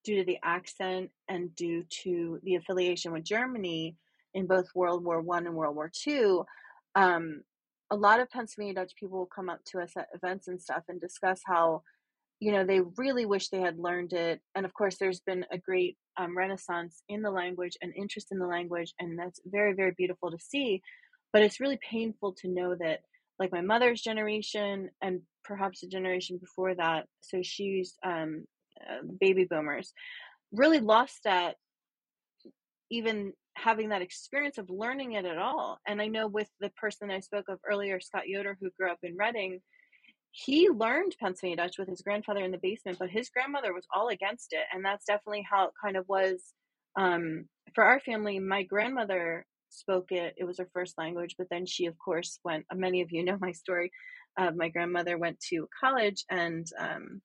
[0.06, 3.96] due to the accent and due to the affiliation with Germany
[4.34, 6.46] in both World War One and World War Two.
[6.96, 7.42] Um,
[7.92, 10.84] a lot of Pennsylvania Dutch people will come up to us at events and stuff
[10.88, 11.84] and discuss how
[12.40, 15.58] you know they really wish they had learned it and of course there's been a
[15.58, 19.94] great um, renaissance in the language and interest in the language and that's very very
[19.98, 20.82] beautiful to see
[21.32, 23.00] but it's really painful to know that
[23.40, 28.44] like my mother's generation and perhaps a generation before that so she's um,
[28.82, 29.94] uh, baby boomers
[30.52, 31.56] really lost that
[32.92, 37.10] even having that experience of learning it at all and i know with the person
[37.10, 39.62] i spoke of earlier scott yoder who grew up in reading
[40.38, 44.10] he learned Pennsylvania Dutch with his grandfather in the basement, but his grandmother was all
[44.10, 44.66] against it.
[44.74, 46.52] And that's definitely how it kind of was
[46.98, 48.40] um, for our family.
[48.40, 52.66] My grandmother spoke it, it was her first language, but then she, of course, went,
[52.74, 53.92] many of you know my story.
[54.38, 57.22] Uh, my grandmother went to college and um,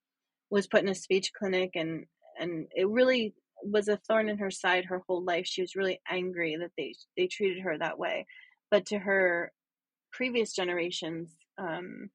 [0.50, 2.06] was put in a speech clinic and
[2.38, 5.46] and it really was a thorn in her side her whole life.
[5.46, 8.26] She was really angry that they they treated her that way.
[8.70, 9.52] But to her
[10.12, 12.10] previous generations, um,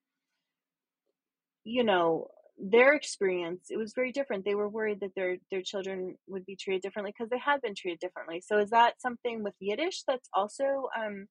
[1.64, 4.46] you know, their experience it was very different.
[4.46, 7.76] They were worried that their their children would be treated differently because they had been
[7.76, 8.42] treated differently.
[8.46, 11.28] So is that something with Yiddish that's also um,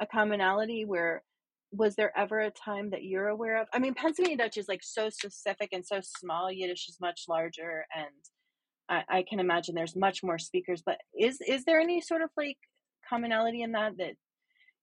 [0.00, 1.22] a commonality where
[1.72, 3.68] was there ever a time that you're aware of?
[3.72, 6.50] I mean, Pennsylvania Dutch is like so specific and so small.
[6.50, 8.06] Yiddish is much larger, and
[8.88, 10.82] I, I can imagine there's much more speakers.
[10.84, 12.58] But is is there any sort of like
[13.08, 13.98] commonality in that?
[13.98, 14.14] That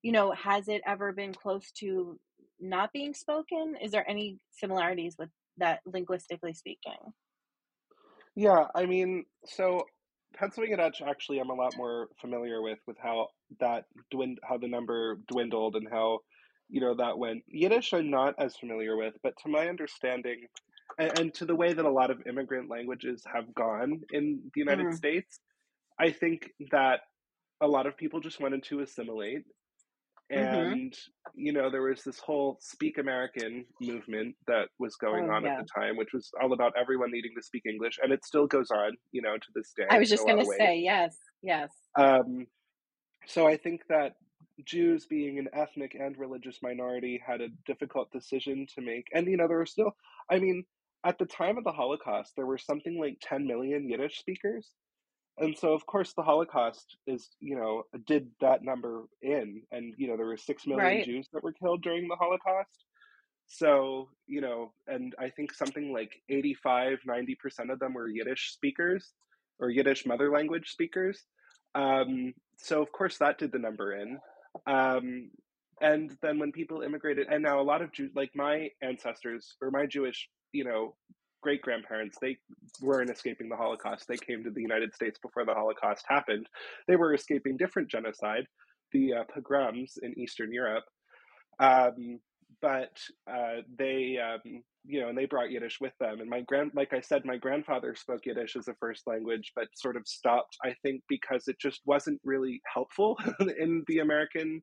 [0.03, 2.19] you know, has it ever been close to
[2.59, 3.75] not being spoken?
[3.81, 6.97] Is there any similarities with that linguistically speaking?
[8.35, 9.85] Yeah, I mean, so
[10.35, 14.67] Pennsylvania Dutch actually I'm a lot more familiar with with how that dwind how the
[14.67, 16.19] number dwindled and how
[16.69, 17.43] you know that went.
[17.47, 20.45] Yiddish I'm not as familiar with, but to my understanding
[20.97, 24.59] and, and to the way that a lot of immigrant languages have gone in the
[24.59, 25.39] United Mm, States,
[25.99, 27.01] I think that
[27.61, 29.43] a lot of people just wanted to assimilate
[30.31, 30.71] mm-hmm.
[30.71, 30.97] and
[31.35, 35.57] you know there was this whole speak american movement that was going Oh on at
[35.59, 38.71] the time which was all about everyone needing to speak english and it still goes
[38.71, 41.69] on you know to this day I was just gonna say yes, yes.
[41.97, 42.47] um,
[43.27, 44.13] so i think that
[44.63, 49.07] jews being an ethnic and religious minority had a difficult decision to make.
[49.13, 49.95] And you know there were still
[50.29, 50.63] i mean
[51.03, 54.71] at the time of the holocaust there were something like 10 million yiddish speakers.
[55.37, 59.63] And so of course the holocaust is you know did that number in.
[59.71, 62.85] And you know there were 6 million Right, jews that were killed during the holocaust.
[63.47, 69.11] So you know and i think something like 85 90% of them were yiddish speakers
[69.59, 71.23] or yiddish mother language speakers.
[71.75, 74.17] Um, so of course that did the number in
[74.67, 75.29] um,
[75.81, 79.71] and then when people immigrated and now a lot of jews like my ancestors or
[79.71, 80.95] my jewish you know
[81.41, 82.35] great grandparents they
[82.81, 84.07] weren't escaping the holocaust.
[84.07, 86.47] They came to the united states before the holocaust happened.
[86.87, 88.47] They were escaping different genocide
[88.91, 90.85] the uh, pogroms in eastern europe.
[91.59, 92.19] Um,
[92.61, 92.97] but
[93.29, 96.93] uh, they um, you know and they brought yiddish with them and my grand like
[96.93, 100.73] i said my grandfather spoke yiddish as a first language but sort of stopped i
[100.83, 103.17] think because it just wasn't really helpful
[103.59, 104.61] in the american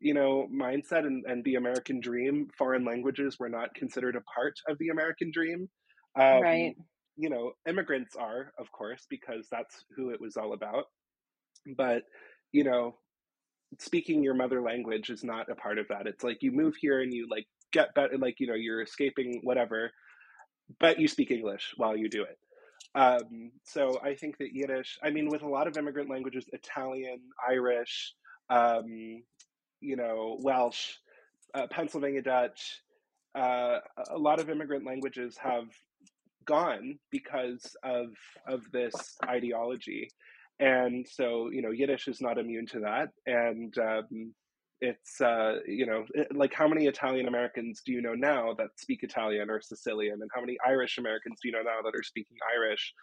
[0.00, 2.46] you know mindset and, and the american dream.
[2.56, 5.68] Foreign languages were not considered a part of the american dream.
[6.16, 6.74] Um, right,
[7.16, 10.84] you know immigrants are of course because that's who it was all about
[11.76, 12.02] but
[12.52, 12.94] you know
[13.78, 16.06] speaking your mother language is not a part of that.
[16.06, 19.40] It's like you move here and you like get better like you know you're escaping
[19.42, 19.90] whatever
[20.80, 22.38] but you speak english while you do it.
[22.94, 27.20] Um, so i think that yiddish i mean with a lot of immigrant languages italian
[27.48, 28.14] irish
[28.50, 29.22] um,
[29.80, 30.94] you know welsh
[31.54, 32.80] uh, pennsylvania dutch
[33.34, 33.78] uh,
[34.10, 35.68] a lot of immigrant languages have
[36.48, 38.08] gone because of
[38.48, 40.08] of this ideology.
[40.58, 43.10] And so you know yiddish is not immune to that.
[43.26, 44.34] And um,
[44.80, 49.02] it's uh, you know like how many italian americans do you know now that speak
[49.02, 50.18] italian or sicilian?
[50.22, 52.94] And how many irish americans do you know now that are speaking irish?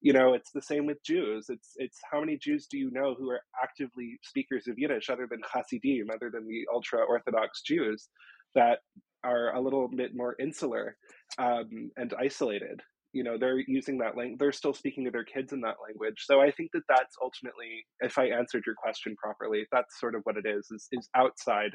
[0.00, 1.46] You know it's the same with jews.
[1.48, 5.26] It's it's how many jews do you know who are actively speakers of yiddish other
[5.28, 8.08] than hasidim other than the ultra orthodox jews
[8.54, 8.80] that
[9.24, 10.96] are a little bit more insular
[11.38, 12.80] um, and isolated
[13.16, 16.24] you know they're using that language they're still speaking to their kids in that language.
[16.26, 20.20] So i think that that's ultimately if i answered your question properly that's sort of
[20.24, 21.72] what it is is, is outside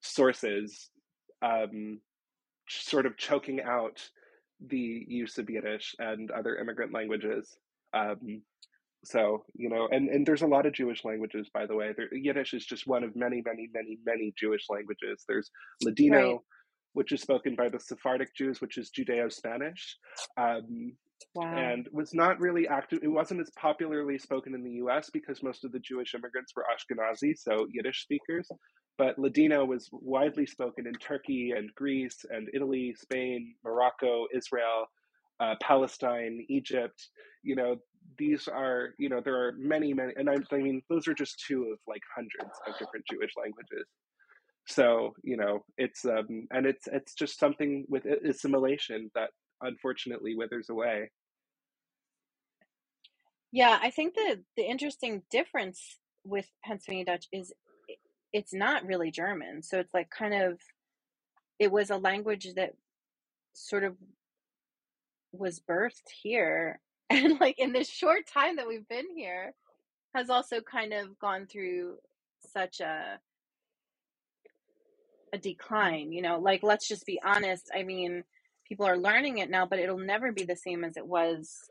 [0.00, 0.90] sources
[1.42, 2.00] um,
[2.68, 4.00] sort of choking out
[4.66, 7.56] the use of yiddish and other immigrant languages
[7.92, 8.42] um,
[9.04, 11.92] so you know and, and there's a lot of jewish languages by the way.
[11.94, 15.24] There, yiddish is just one of many many many many jewish languages.
[15.28, 15.50] There's
[16.32, 16.40] right.
[16.94, 19.96] Which is spoken by the sephardic jews which is judeo-spanish
[20.36, 20.92] um,
[21.34, 21.56] Wow.
[21.56, 23.00] and was not really active.
[23.02, 25.10] It wasn't as popularly spoken in the U.S.
[25.10, 28.48] because most of the Jewish immigrants were Ashkenazi, so Yiddish speakers.
[28.98, 34.86] But Ladino was widely spoken in Turkey and Greece and Italy, Spain, Morocco, Israel,
[35.40, 37.08] uh, Palestine, Egypt.
[37.42, 37.76] You know,
[38.16, 41.42] these are you know there are many many, and I, I mean those are just
[41.48, 43.86] two of like hundreds of different Jewish languages.
[44.66, 50.70] So you know it's um, and it's it's just something with assimilation that unfortunately withers
[50.70, 51.10] away.
[53.52, 57.52] Yeah, I think the the interesting difference with Pennsylvania Dutch is
[58.32, 59.62] it's not really German.
[59.62, 60.58] So it's like kind of
[61.58, 62.72] it was a language that
[63.52, 63.96] sort of
[65.32, 69.52] was birthed here and like in this short time that we've been here
[70.14, 71.96] has also kind of gone through
[72.52, 73.18] such a
[75.34, 76.38] a decline, you know.
[76.38, 77.70] Like let's just be honest.
[77.74, 78.24] I mean,
[78.68, 81.68] people are learning it now, but it'll never be the same as it was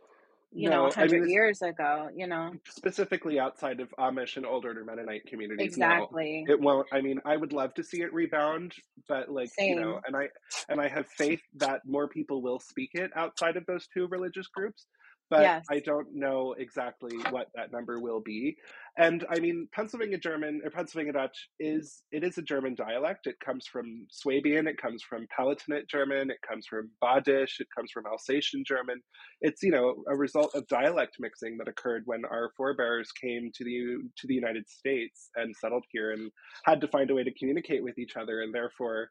[0.55, 2.51] you no, know, 100 I mean, years ago, you know.
[2.69, 5.65] Specifically outside of Amish and Old Order Mennonite communities.
[5.65, 6.45] Exactly.
[6.47, 8.73] No, it won't I mean, I would love to see it rebound,
[9.07, 9.69] but like, Same.
[9.69, 10.29] you know, and I
[10.69, 14.47] and I have faith that more people will speak it outside of those two religious
[14.47, 14.85] groups
[15.29, 15.65] but yes.
[15.69, 18.55] I don't know exactly what that number will be.
[18.97, 23.25] And I mean, Pennsylvania German or Pennsylvania Dutch is it is a German dialect.
[23.25, 27.91] It comes from Swabian, it comes from Palatinate German, it comes from Badish, it comes
[27.91, 29.01] from Alsatian German.
[29.41, 33.63] It's you know a result of dialect mixing that occurred when our forebears came to
[33.63, 36.31] the to the United States and settled here and
[36.65, 39.09] had to find a way to communicate with each other, and therefore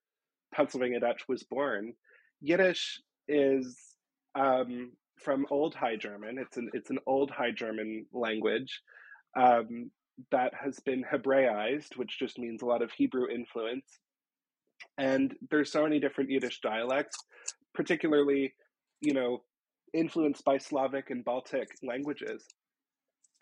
[0.54, 1.94] Pennsylvania Dutch was born.
[2.40, 3.78] Yiddish is
[4.34, 4.92] um,
[5.24, 6.38] from Old High German.
[6.38, 8.80] It's an it's an Old High German language
[9.36, 9.90] um,
[10.30, 13.86] that has been Hebraized, which just means a lot of Hebrew influence.
[14.98, 17.16] And there's so many different Yiddish dialects,
[17.74, 18.54] particularly,
[19.00, 19.42] you know,
[19.94, 22.44] influenced by Slavic and Baltic languages.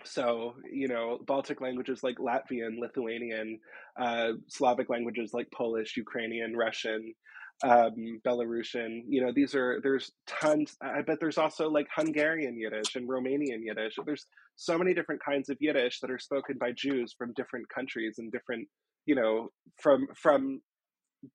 [0.04, 3.58] So, you know, Baltic languages like Latvian, Lithuanian,
[4.00, 7.14] uh, Slavic languages like Polish, Ukrainian, Russian,
[7.62, 9.02] um, Belarusian.
[9.08, 10.76] You know, these are there's tons.
[10.82, 13.96] I bet there's also like Hungarian Yiddish and Romanian Yiddish.
[14.04, 18.16] There's so many different kinds of Yiddish that are spoken by Jews from different countries
[18.18, 18.68] and different,
[19.06, 19.48] you know,
[19.80, 20.60] from from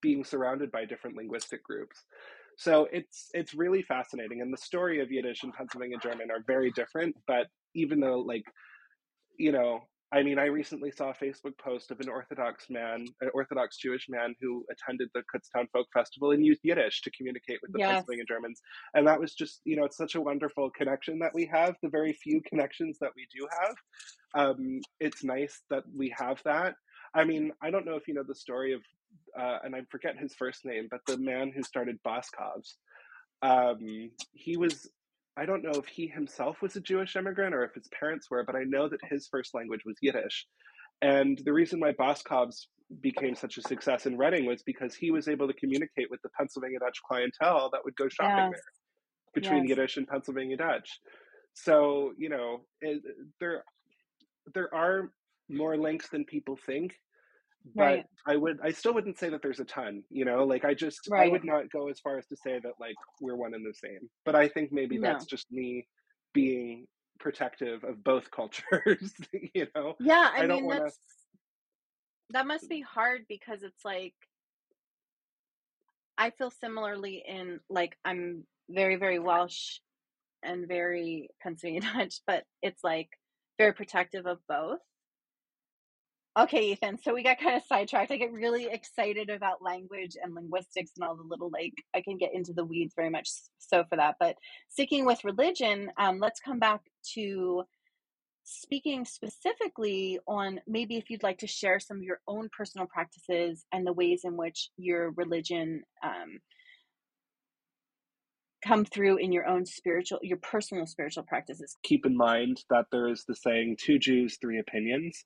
[0.01, 2.03] being surrounded by different linguistic groups.
[2.57, 6.71] So it's it's really fascinating, and the story of Yiddish and Pennsylvania German are very
[6.71, 7.15] different.
[7.27, 8.45] But even though, like,
[9.37, 9.81] you know,
[10.15, 14.07] I mean, I recently saw a Facebook post of an Orthodox man, an Orthodox Jewish
[14.07, 17.95] man who attended the Kutztown Folk Festival and used Yiddish to communicate with the yes.
[17.95, 18.61] Pennsylvania Germans.
[18.93, 21.89] And that was just, you know, it's such a wonderful connection that we have, the
[21.89, 23.75] very few connections that we do have.
[24.33, 26.75] Um, it's nice that we have that.
[27.13, 28.81] I mean, I don't know if you know the story of,
[29.37, 32.77] uh, and I forget his first name, but the man who started Boscov's.
[33.41, 34.89] Um, he was
[35.37, 38.43] I don't know if he himself was a Jewish immigrant or if his parents were,
[38.43, 40.45] but I know that his first language was Yiddish.
[41.01, 42.69] And the reason why Boscov's
[43.01, 46.29] became such a success in Reading was because he was able to communicate with the
[46.37, 48.53] Pennsylvania Dutch clientele that would go shopping yes.
[48.53, 49.69] there between yes.
[49.69, 50.99] Yiddish and Pennsylvania Dutch.
[51.53, 53.01] So, you know, it,
[53.39, 53.63] there
[54.53, 55.11] there are
[55.49, 56.93] more links than people think
[57.73, 58.05] but right.
[58.27, 61.07] I would I still wouldn't say that there's a ton, you know, like I just
[61.09, 61.27] right.
[61.27, 63.73] I would not go as far as to say that like we're one and the
[63.73, 64.09] same.
[64.25, 65.09] But I think maybe no.
[65.09, 65.87] that's just me
[66.33, 66.85] being
[67.19, 69.13] protective of both cultures,
[69.53, 69.95] you know.
[69.99, 70.81] Yeah, I, I mean wanna...
[70.81, 70.99] that's
[72.31, 74.13] that must be hard because it's like
[76.17, 79.79] I feel similarly in like I'm very very Welsh
[80.43, 83.09] and very Pennsylvania Dutch, but it's like
[83.57, 84.79] very protective of both
[86.37, 86.97] Okay, Ethan.
[87.01, 88.11] So we got kind of sidetracked.
[88.11, 92.17] I get really excited about language and linguistics and all the little like I can
[92.17, 94.15] get into the weeds very much so for that.
[94.19, 94.35] But
[94.67, 96.81] sticking with religion, um, let's come back
[97.13, 97.63] to
[98.43, 103.65] speaking specifically on maybe if you'd like to share some of your own personal practices
[103.71, 106.39] and the ways in which your religion um,
[108.65, 113.07] come through in your own spiritual your personal spiritual practices keep in mind that there
[113.07, 115.25] is the saying two jews three opinions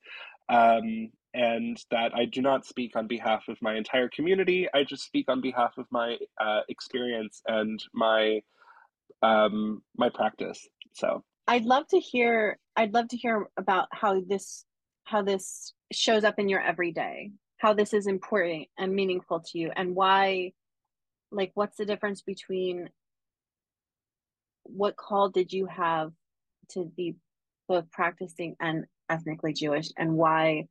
[0.49, 4.67] um, and that I do not speak on behalf of my entire community.
[4.73, 8.41] I just speak on behalf of my uh, experience and my
[9.21, 10.67] um, my practice.
[10.93, 12.57] So I'd love to hear.
[12.75, 14.65] I'd love to hear about how this
[15.03, 17.31] how this shows up in your everyday.
[17.57, 20.53] How this is important and meaningful to you, and why.
[21.31, 22.89] Like, what's the difference between
[24.79, 26.11] what call did you have
[26.71, 27.15] to be
[27.67, 30.67] both practicing and ethnically Jewish, and why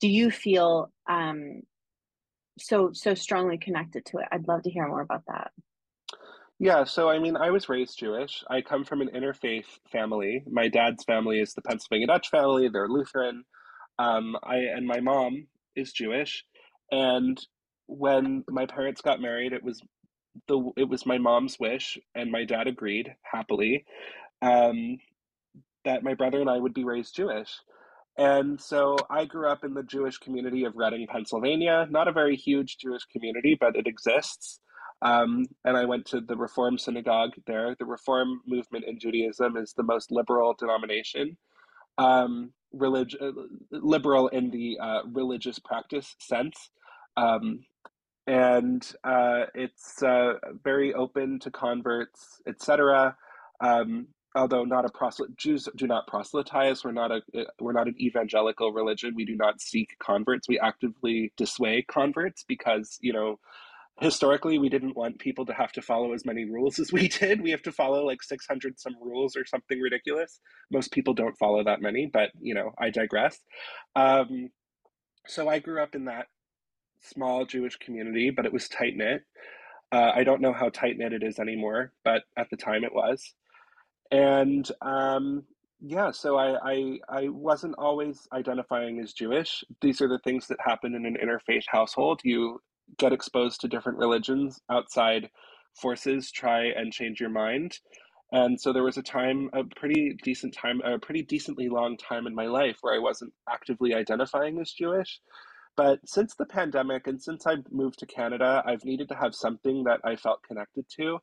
[0.00, 1.60] do you feel um,
[2.58, 4.26] so so strongly connected to it?
[4.32, 5.50] I'd love to hear more about that.
[6.58, 8.42] Yeah, so I mean, I was raised Jewish.
[8.48, 10.42] I come from an interfaith family.
[10.50, 13.44] My dad's family is the Pennsylvania Dutch family; they're Lutheran.
[13.98, 15.46] Um, I and my mom
[15.76, 16.44] is Jewish,
[16.90, 17.38] and
[17.86, 19.82] when my parents got married, it was
[20.48, 23.84] the it was my mom's wish, and my dad agreed happily
[24.40, 24.98] um,
[25.84, 27.50] that my brother and I would be raised Jewish.
[28.18, 31.86] And so I grew up in the Jewish community of Reading, Pennsylvania.
[31.90, 34.60] Not a very huge Jewish community, but it exists.
[35.00, 37.74] Um, and I went to the Reform Synagogue there.
[37.74, 41.36] The Reform movement in Judaism is the most liberal denomination,
[41.98, 43.32] um, relig- uh,
[43.70, 46.70] liberal in the uh, religious practice sense.
[47.16, 47.64] Um,
[48.26, 53.16] and uh, it's uh, very open to converts, etc.
[53.60, 57.20] Um, although not a proselyte jews do not proselytize we're not a
[57.60, 62.96] we're not an evangelical religion we do not seek converts we actively dissuade converts because
[63.02, 63.38] you know
[64.00, 67.40] historically we didn't want people to have to follow as many rules as we did.
[67.42, 70.40] We have to follow like 600 some rules or something ridiculous.
[70.70, 73.38] Most people don't follow that many but you know i digress.
[73.94, 74.50] Um,
[75.26, 76.26] so i grew up in that
[77.02, 79.22] small jewish community but it was tight knit
[79.92, 82.94] uh, i don't know how tight knit it is anymore but at the time it
[82.94, 83.34] was.
[84.10, 85.44] And um,
[85.80, 89.64] yeah so I, I i wasn't always identifying as jewish.
[89.82, 92.20] These are the things that happen in an interfaith household.
[92.24, 92.60] You
[92.98, 95.30] get exposed to different religions outside
[95.80, 97.78] forces try and change your mind.
[98.32, 102.26] And so there was a time a pretty decent time a pretty decently long time
[102.26, 105.20] in my life where i wasn't actively identifying as jewish
[105.76, 109.84] but since the pandemic and since i moved to canada i've needed to have something
[109.84, 111.18] that i felt connected to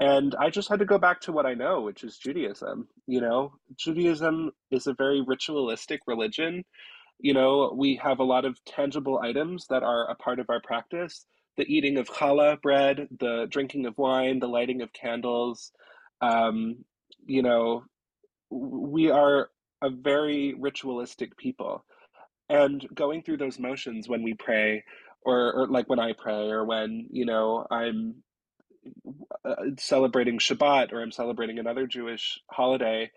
[0.00, 2.88] and I just had to go back to what I know, which is Judaism.
[3.06, 6.64] You know, Judaism is a very ritualistic religion.
[7.18, 10.60] You know, we have a lot of tangible items that are a part of our
[10.60, 11.26] practice
[11.56, 15.72] the eating of challah bread, the drinking of wine, the lighting of candles.
[16.22, 16.84] Um,
[17.26, 17.84] you know,
[18.50, 19.50] we are
[19.82, 21.84] a very ritualistic people.
[22.50, 24.84] And going through those motions when we pray,
[25.24, 28.16] or, or like when I pray, or when, you know, I'm
[29.44, 33.10] uh, celebrating Shabbat or I'm celebrating another Jewish holiday,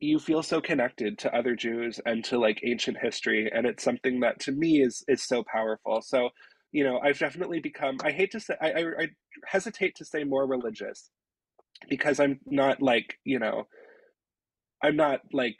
[0.00, 4.20] you feel so connected to other Jews and to like ancient history, and it's something
[4.20, 6.02] that to me is is so powerful.
[6.02, 6.30] So,
[6.72, 7.98] you know, I've definitely become.
[8.04, 9.08] I hate to say, I, I, I
[9.46, 11.10] hesitate to say more religious
[11.90, 13.68] because I'm not like you know,
[14.82, 15.56] I'm not like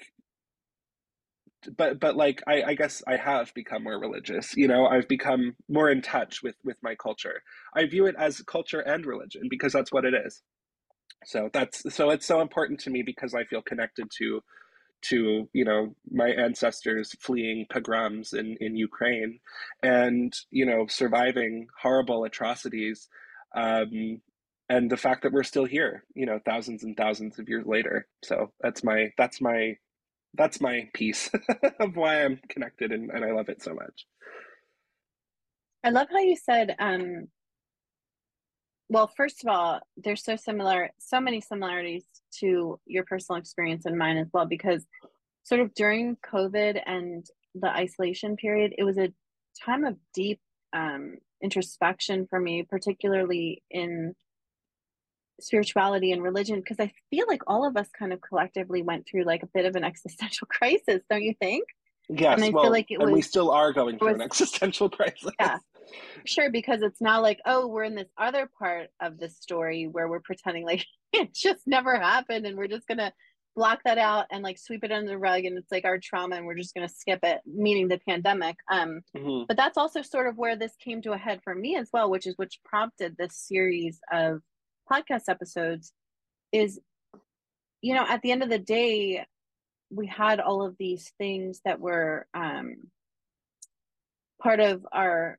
[1.77, 4.57] but but like I, I guess I have become more religious.
[4.57, 7.43] You know, I've become more in touch with with my culture.
[7.75, 10.43] I view it as culture and religion because that's what it is.
[11.25, 14.43] So that's so it's so important to me because I feel connected to
[15.03, 19.41] to you know my ancestors fleeing pogroms in in Ukraine
[19.83, 23.09] and you know surviving horrible atrocities
[23.55, 24.21] um,
[24.69, 28.07] and the fact that we're still here you know thousands and thousands of years later
[28.23, 29.77] so that's my that's my
[30.35, 31.31] that's my piece
[31.81, 34.07] of why I'm connected and, and I love it so much.
[35.83, 37.29] I love how you said, um,
[38.89, 42.05] well, first of all, there's so similar, so many similarities
[42.41, 44.85] to your personal experience and mine as well, because
[45.45, 47.25] sort of during COVID and
[47.55, 49.13] the isolation period, it was a
[49.65, 50.41] time of deep
[50.73, 54.15] um, introspection for me, particularly in
[55.43, 59.25] spirituality and religion because I feel like all of us kind of collectively went through
[59.25, 61.65] like a bit of an existential crisis, don't you think?
[62.09, 64.15] Yes, and I well, feel like it and was, we still are going through was,
[64.17, 65.31] an existential crisis.
[65.39, 65.59] Yeah,
[66.25, 70.09] sure, because it's not like oh, we're in this other part of the story where
[70.09, 73.13] we're pretending like it just never happened, and we're just gonna
[73.55, 76.35] block that out and like sweep it under the rug, and it's like our trauma,
[76.35, 78.57] and we're just gonna skip it, meaning the pandemic.
[78.69, 79.45] Um, mm-hmm.
[79.47, 82.11] but that's also sort of where this came to a head for me as well,
[82.11, 84.41] which is which prompted this series of
[84.91, 85.93] podcast episodes
[86.53, 86.81] is
[87.83, 89.25] you know at the end of the day
[89.91, 92.77] we had all of these things that were um,
[94.41, 95.39] part of our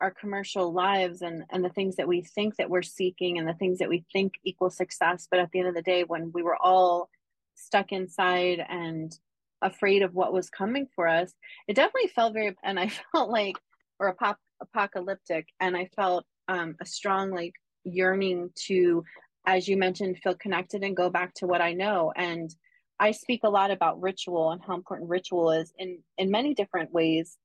[0.00, 3.54] our commercial lives and and the things that we think that we're seeking and the
[3.54, 5.26] things that we think equal success.
[5.30, 7.10] But at the end of the day when we were all
[7.54, 9.16] stuck inside and
[9.62, 11.34] afraid of what was coming for us
[11.68, 13.56] it definitely felt very and i felt like
[13.98, 15.48] or apop- apocalyptic.
[15.60, 17.52] And i felt um, a strong like
[17.84, 19.04] yearning to
[19.46, 22.12] as you mentioned feel connected and go back to what i know.
[22.16, 22.54] And
[22.98, 26.92] i speak a lot about ritual and how important ritual is in in many different
[26.92, 27.36] ways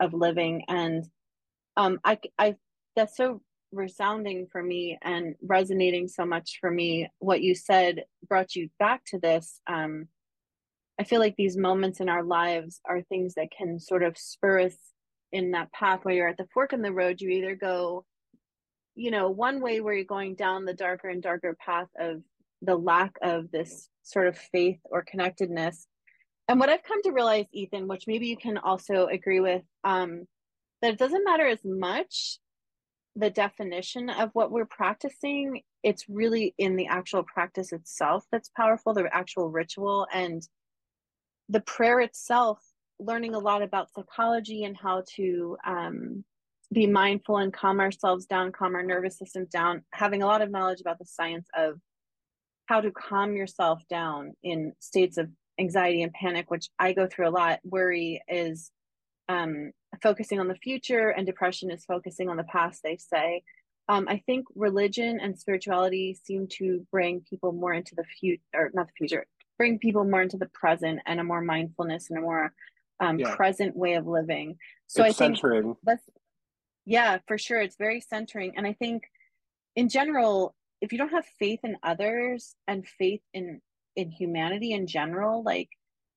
[0.00, 0.64] of living.
[0.68, 1.04] And
[1.76, 2.56] um i i
[2.96, 3.40] that's so
[3.72, 7.08] resounding for me and resonating so much for me.
[7.18, 10.08] What you said brought you back to this um
[10.98, 14.60] i feel like these moments in our lives are things that can sort of spur
[14.60, 14.76] us
[15.32, 16.00] in that path.
[16.04, 18.04] Where you're at the fork in the road you either go
[18.94, 22.22] you know, one way where you're going down the darker and darker path of
[22.62, 25.86] the lack of this sort of faith or connectedness.
[26.48, 30.26] And what I've come to realize, Ethan, which maybe you can also agree with, um,
[30.82, 32.38] that it doesn't matter as much
[33.16, 35.62] the definition of what we're practicing.
[35.82, 40.46] It's really in the actual practice itself that's powerful, the actual ritual and
[41.48, 42.58] the prayer itself,
[42.98, 46.24] learning a lot about psychology and how to um,
[46.74, 50.50] be mindful and calm ourselves down, calm our nervous systems down, having a lot of
[50.50, 51.80] knowledge about the science of
[52.66, 57.28] how to calm yourself down in states of anxiety and panic, which I go through
[57.28, 57.60] a lot.
[57.64, 58.70] Worry is
[59.28, 59.70] um,
[60.02, 63.42] focusing on the future, and depression is focusing on the past, they say.
[63.88, 68.70] Um, I think religion and spirituality seem to bring people more into the future, or
[68.74, 69.26] not the future,
[69.58, 72.52] bring people more into the present and a more mindfulness and a more
[73.00, 73.34] um, yeah.
[73.36, 74.56] present way of living.
[74.86, 75.76] So it's I think centering.
[75.82, 76.02] that's
[76.86, 77.60] Yeah, for sure.
[77.60, 78.54] It's very centering.
[78.56, 79.04] And I think
[79.76, 83.60] in general, if you don't have faith in others and faith in
[83.96, 85.68] in humanity in general, like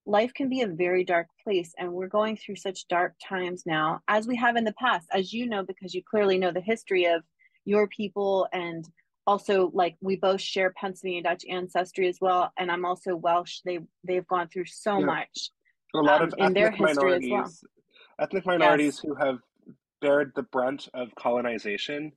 [0.07, 3.99] life can be a very dark place and we're going through such dark times now
[4.07, 7.05] as we have in the past as you know because you clearly know the history
[7.05, 7.21] of
[7.65, 8.87] your people and
[9.27, 13.79] also like we both share Pennsylvania Dutch ancestry as well and I'm also Welsh they
[14.05, 15.05] they've gone through so Yeah.
[15.05, 15.51] much
[15.93, 17.63] A lot um, of in their ethnic history as well minorities,
[18.19, 19.39] ethnic yes minorities who have
[20.01, 22.11] bared the brunt of colonization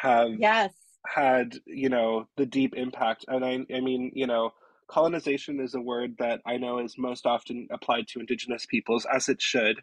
[0.00, 0.72] have yes
[1.06, 3.24] had, you know, the deep impact.
[3.28, 4.52] And I, I mean, you know,
[4.88, 9.28] colonization is a word that I know is most often applied to Indigenous peoples, as
[9.28, 9.80] it should.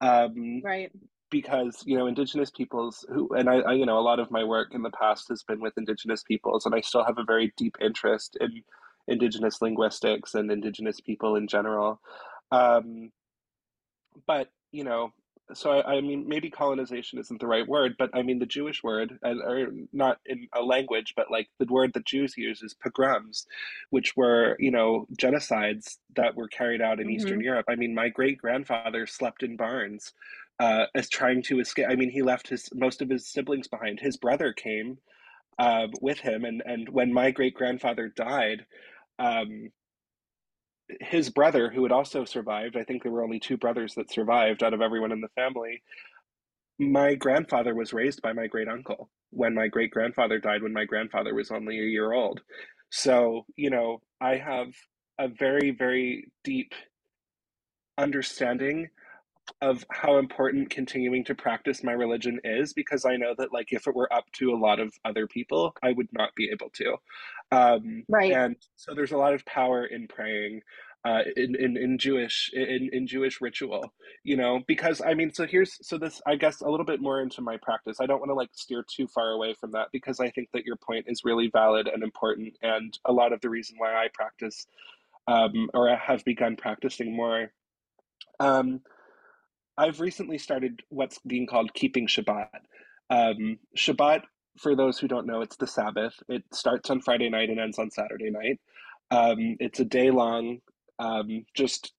[0.00, 0.92] Um, right
[1.30, 4.44] because you know indigenous peoples who and I, I, you know a lot of my
[4.44, 7.52] work in the past has been with indigenous peoples and i still have a very
[7.56, 8.62] deep interest in
[9.06, 12.00] indigenous linguistics and indigenous people in general
[12.50, 13.10] um,
[14.26, 15.12] but you know
[15.54, 18.82] so I, I mean maybe colonization isn't the right word but i mean the jewish
[18.82, 22.74] word and or not in a language but like the word that jews use is
[22.74, 23.46] pogroms
[23.90, 27.42] which were you know genocides that were carried out in eastern mm-hmm.
[27.42, 30.12] europe i mean my great grandfather slept in barns
[30.60, 34.00] uh, as trying to escape i mean he left his most of his siblings behind
[34.00, 34.98] his brother came
[35.58, 38.66] uh, with him and and when my great grandfather died
[39.18, 39.70] um,
[41.00, 44.62] his brother, who had also survived, I think there were only two brothers that survived
[44.62, 45.82] out of everyone in the family.
[46.78, 50.84] My grandfather was raised by my great uncle when my great grandfather died, when my
[50.84, 52.40] grandfather was only a year old.
[52.90, 54.68] So, you know, I have
[55.18, 56.72] a very, very deep
[57.98, 58.88] understanding
[59.60, 63.86] of how important continuing to practice my religion is because I know that like if
[63.86, 66.96] it were up to a lot of other people, I would not be able to.
[67.50, 70.62] Um, right and so there's a lot of power in praying.
[71.04, 73.94] Uh, in, in in Jewish in, in Jewish ritual,
[74.24, 77.22] you know, because I mean, so here's so this I guess a little bit more
[77.22, 77.98] into my practice.
[78.00, 80.66] I don't want to like steer too far away from that because I think that
[80.66, 84.08] your point is really valid and important, and a lot of the reason why I
[84.12, 84.66] practice
[85.28, 87.52] um, or have begun practicing more.
[88.40, 88.80] Um,
[89.78, 92.48] I've recently started what's being called keeping Shabbat.
[93.10, 94.22] Um, Shabbat,
[94.58, 96.14] for those who don't know, it's the Sabbath.
[96.28, 98.60] It starts on Friday night and ends on Saturday night.
[99.12, 100.58] Um, it's a day long,
[100.98, 101.92] um, just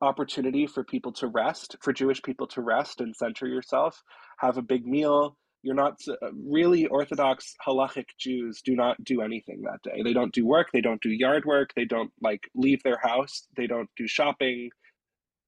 [0.00, 4.00] opportunity for people to rest, for Jewish people to rest and center yourself,
[4.38, 5.36] have a big meal.
[5.62, 6.00] You're not
[6.32, 10.02] really Orthodox halachic Jews do not do anything that day.
[10.02, 10.68] They don't do work.
[10.72, 11.70] They don't do yard work.
[11.74, 13.46] They don't like leave their house.
[13.56, 14.70] They don't do shopping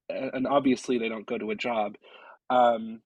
[0.09, 1.95] and obviously they don't go to a job.
[2.49, 3.01] Um,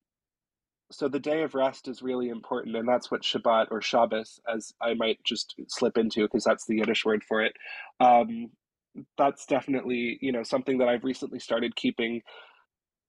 [0.92, 4.74] so the day of rest is really important, and that's what Shabbat or Shabbos, as
[4.82, 7.54] I might just slip into, because that's the Yiddish word for it.
[8.00, 8.52] Um,
[9.18, 12.22] that's definitely you know something that I've recently started keeping,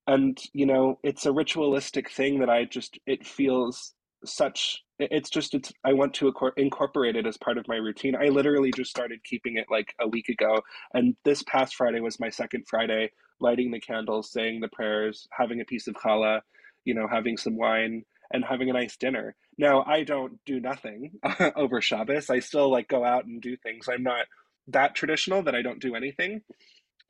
[0.06, 5.54] and you know it's a ritualistic thing that I just it feels such it's just
[5.54, 8.14] it's i want to incorporate it as part of my routine.
[8.14, 10.62] I literally just started keeping it like a week ago
[10.94, 15.60] and this past friday was my second friday lighting the candles saying the prayers having
[15.60, 16.40] a piece of challah
[16.84, 19.34] you know having some wine and having a nice dinner.
[19.58, 21.12] Now i don't do nothing
[21.56, 22.30] over shabbos.
[22.30, 23.88] I still like go out and do things.
[23.88, 24.26] I'm not
[24.68, 26.42] that traditional that i don't do anything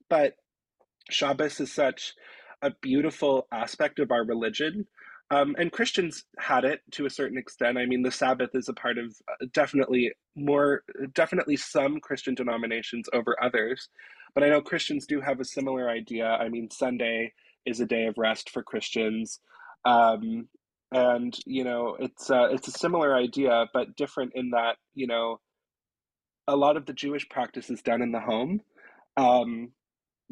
[0.09, 0.34] but
[1.11, 2.14] shabbos is such
[2.62, 4.86] a beautiful aspect of our religion
[5.31, 7.78] um, and Christians had it to a certain extent.
[7.78, 10.83] I mean, the Sabbath is a part of uh, definitely more,
[11.14, 13.89] definitely some Christian denominations over others.
[14.35, 16.26] But I know Christians do have a similar idea.
[16.26, 17.33] I mean, Sunday
[17.66, 19.41] is a day of rest for Christians.
[19.85, 20.49] Um,
[20.93, 25.41] and you know it's uh, it's a similar idea but different in that you know
[26.49, 28.61] a lot of the jewish practice is done in the home
[29.16, 29.70] um,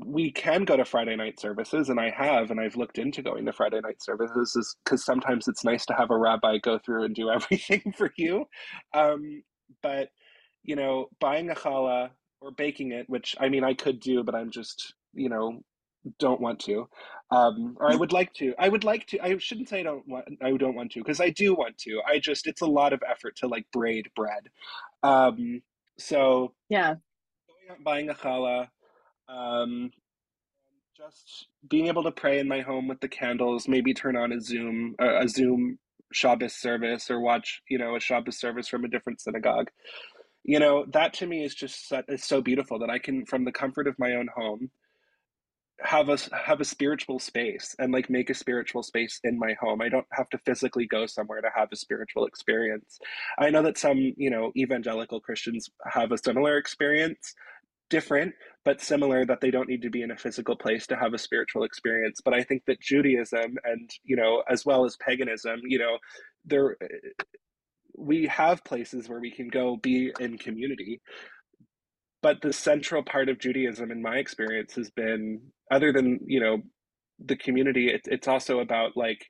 [0.04, 3.44] we can go to Friday night services, and I have, and I've looked into going
[3.46, 7.04] to Friday night services is because sometimes it's nice to have a rabbi go through
[7.04, 8.46] and do everything for you.
[8.94, 9.42] Um,
[9.82, 10.10] but
[10.62, 14.34] you know, buying a challah or baking it, which I mean I could do, but
[14.34, 15.60] I'm just you know
[16.18, 16.88] don't want to,
[17.30, 18.54] um, or I would like to.
[18.58, 19.18] I would like to.
[19.20, 20.26] I shouldn't say I don't want.
[20.42, 22.00] I don't want to because I do want to.
[22.06, 24.48] I just it's a lot of effort to like braid bread.
[25.02, 25.62] Um,
[25.98, 26.94] so yeah,
[27.48, 28.68] going out buying a challah
[29.28, 29.90] um,
[30.96, 34.40] just being able to pray in my home with the candles, maybe turn on a
[34.40, 35.78] Zoom, a Zoom
[36.12, 39.70] Shabbos service, or watch, you know, a Shabbos service from a different synagogue.
[40.44, 43.52] You know, that to me is just is so beautiful that I can, from the
[43.52, 44.70] comfort of my own home,
[45.80, 49.80] have a have a spiritual space and like make a spiritual space in my home.
[49.80, 52.98] I don't have to physically go somewhere to have a spiritual experience.
[53.38, 57.34] I know that some, you know, evangelical Christians have a similar experience
[57.90, 58.34] different
[58.64, 61.18] but similar that they don't need to be in a physical place to have a
[61.18, 62.20] spiritual experience.
[62.24, 65.98] But i think that judaism and you know as well as paganism you know
[66.44, 66.86] there eh,
[67.96, 71.00] we have places where we can go be in community.
[72.22, 76.62] But the central part of judaism in my experience has been other than you know
[77.24, 79.26] the community it, it's also about like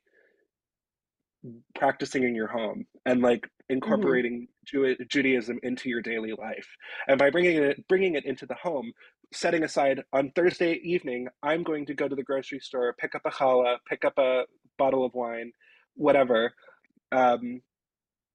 [1.75, 3.75] practicing in your home and like mm-hmm.
[3.75, 4.95] incorporating mm-hmm.
[4.95, 6.67] Jew- Judaism into your daily life.
[7.07, 8.91] And by bringing it bringing it into the home,
[9.33, 13.21] setting aside on Thursday evening, I'm going to go to the grocery store, pick up
[13.25, 14.43] a challah, pick up a
[14.77, 15.51] bottle of wine,
[15.95, 16.53] whatever.
[17.11, 17.61] Um,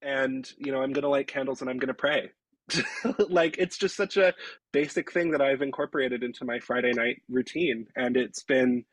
[0.01, 2.31] and you know, I'm going to light candles and I'm going to pray.
[3.29, 4.33] like it's just such a
[4.73, 8.85] basic thing that I've incorporated into my Friday night routine and it's been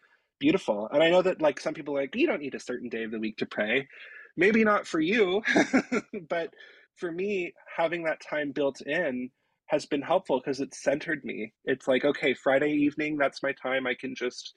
[0.42, 0.88] beautiful.
[0.90, 3.04] And I know that like some people are like you don't need a certain day
[3.04, 3.86] of the week to pray.
[4.36, 5.40] Maybe not for you,
[6.28, 6.50] but
[6.96, 9.30] for me having that time built in
[9.66, 11.52] has been helpful because it's centered me.
[11.64, 14.52] It's like okay, Friday evening that's my time I can just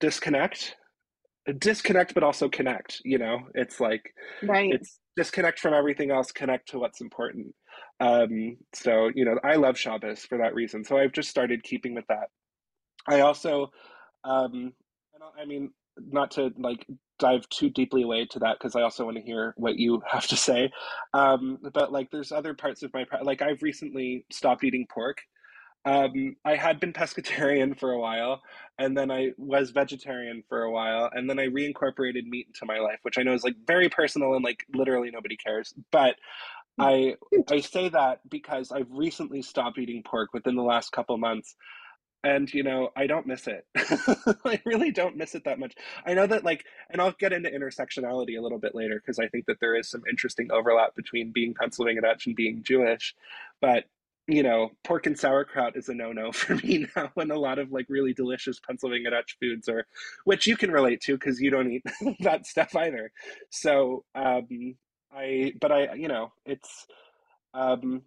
[0.00, 0.74] disconnect
[1.52, 3.38] disconnect but also connect, you know.
[3.54, 4.12] It's like
[4.42, 4.72] right.
[4.72, 7.54] it's disconnect from everything else, connect to what's important.
[8.00, 10.84] Um, so, you know, I love Shabbos for that reason.
[10.84, 12.28] So I've just started keeping with that.
[13.06, 13.70] I also
[14.24, 14.72] um,
[15.38, 16.86] I mean, not to like
[17.18, 20.26] dive too deeply away to that because I also want to hear what you have
[20.28, 20.70] to say.
[21.12, 25.18] Um, but like, there's other parts of my like I've recently stopped eating pork.
[25.86, 28.40] Um, I had been pescatarian for a while,
[28.78, 32.78] and then I was vegetarian for a while, and then I reincorporated meat into my
[32.78, 35.74] life, which I know is like very personal and like literally nobody cares.
[35.92, 36.16] But
[36.78, 37.16] I
[37.50, 41.54] I say that because I've recently stopped eating pork within the last couple months,
[42.24, 43.66] and you know i don't miss it.
[44.44, 45.74] I really don't miss it that much.
[46.06, 49.28] I know that like and i'll get into intersectionality a little bit later because i
[49.28, 53.14] think that there is some interesting overlap between being pennsylvania dutch and being jewish
[53.60, 53.84] but
[54.26, 57.72] you know pork and sauerkraut is a no-no for me now and a lot of
[57.72, 59.86] like really delicious pennsylvania dutch foods are
[60.24, 61.82] which you can relate to because you don't eat
[62.20, 63.10] that stuff either.
[63.50, 64.76] So um
[65.14, 66.86] i but i you know it's
[67.54, 68.02] um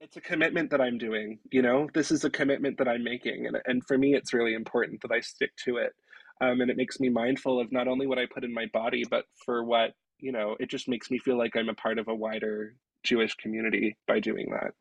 [0.00, 3.46] it's a commitment that I'm doing, you know, this is a commitment that I'm making.
[3.46, 5.94] And, and for me, it's really important that I stick to it.
[6.40, 9.04] Um, and it makes me mindful of not only what I put in my body,
[9.08, 12.08] but for what, you know, it just makes me feel like I'm a part of
[12.08, 14.72] a wider Jewish community by doing that.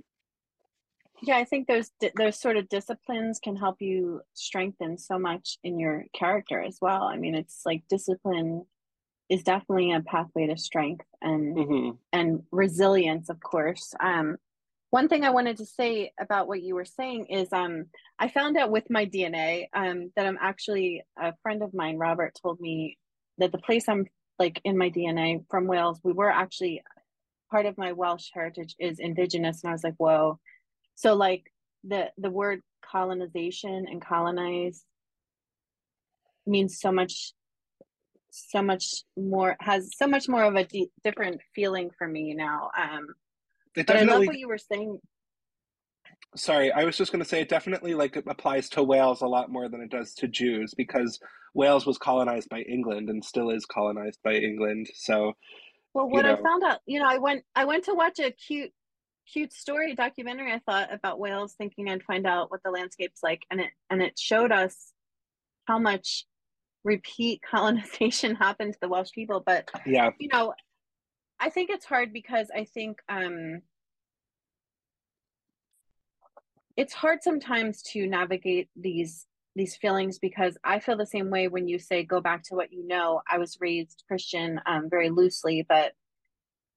[1.21, 5.77] Yeah, I think those those sort of disciplines can help you strengthen so much in
[5.77, 7.03] your character as well.
[7.03, 8.65] I mean, it's like discipline
[9.27, 11.89] is definitely a pathway to strength and mm-hmm.
[12.13, 13.93] and resilience, of course.
[13.99, 14.37] Um,
[14.91, 17.85] one thing I wanted to say about what you were saying is um,
[18.17, 22.35] I found out with my DNA um, that I'm actually a friend of mine, Robert,
[22.41, 22.97] told me
[23.37, 24.07] that the place I'm
[24.39, 26.81] like in my DNA from Wales, we were actually
[27.51, 29.63] part of my Welsh heritage is indigenous.
[29.63, 30.39] And I was like, whoa.
[30.95, 31.51] So like
[31.83, 34.83] the the word colonization and colonize
[36.45, 37.33] means so much
[38.31, 40.67] so much more has so much more of a
[41.03, 43.07] different feeling for me now um
[43.75, 44.99] it but I love what you were saying.
[46.35, 49.27] Sorry, I was just going to say it definitely like it applies to Wales a
[49.27, 51.19] lot more than it does to Jews because
[51.53, 54.87] Wales was colonized by England and still is colonized by England.
[54.93, 55.33] So,
[55.93, 56.37] well, what you know.
[56.37, 58.71] I found out, you know, I went I went to watch a cute
[59.31, 63.43] cute story documentary I thought about Wales thinking I'd find out what the landscape's like
[63.51, 64.91] and it and it showed us
[65.65, 66.25] how much
[66.83, 70.53] repeat colonization happened to the Welsh people but yeah you know
[71.39, 73.61] I think it's hard because I think um,
[76.75, 79.25] it's hard sometimes to navigate these
[79.55, 82.71] these feelings because I feel the same way when you say go back to what
[82.71, 83.21] you know.
[83.29, 85.93] I was raised Christian um, very loosely, but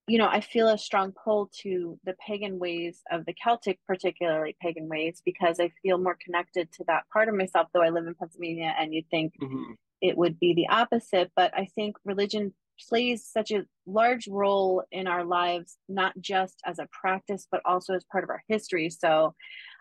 [0.07, 4.57] you know, I feel a strong pull to the pagan ways of the Celtic, particularly
[4.61, 7.69] pagan ways, because I feel more connected to that part of myself.
[7.73, 9.73] Though I live in Pennsylvania, and you'd think mm-hmm.
[10.01, 12.53] it would be the opposite, but I think religion
[12.87, 17.93] plays such a large role in our lives, not just as a practice, but also
[17.93, 18.89] as part of our history.
[18.89, 19.33] So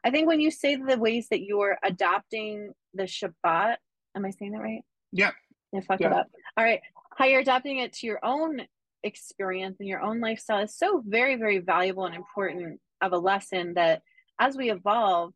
[0.04, 3.76] I think when you say the ways that you're adopting the Shabbat,
[4.16, 4.82] am I saying that right?
[5.12, 5.32] Yeah.
[5.72, 6.08] Yeah, fuck yeah.
[6.08, 6.30] it up.
[6.56, 6.80] All right.
[7.16, 8.62] How you're adapting it to your own
[9.02, 13.74] experience and your own lifestyle is so very, very valuable and important of a lesson
[13.74, 14.02] that
[14.38, 15.32] as we evolve,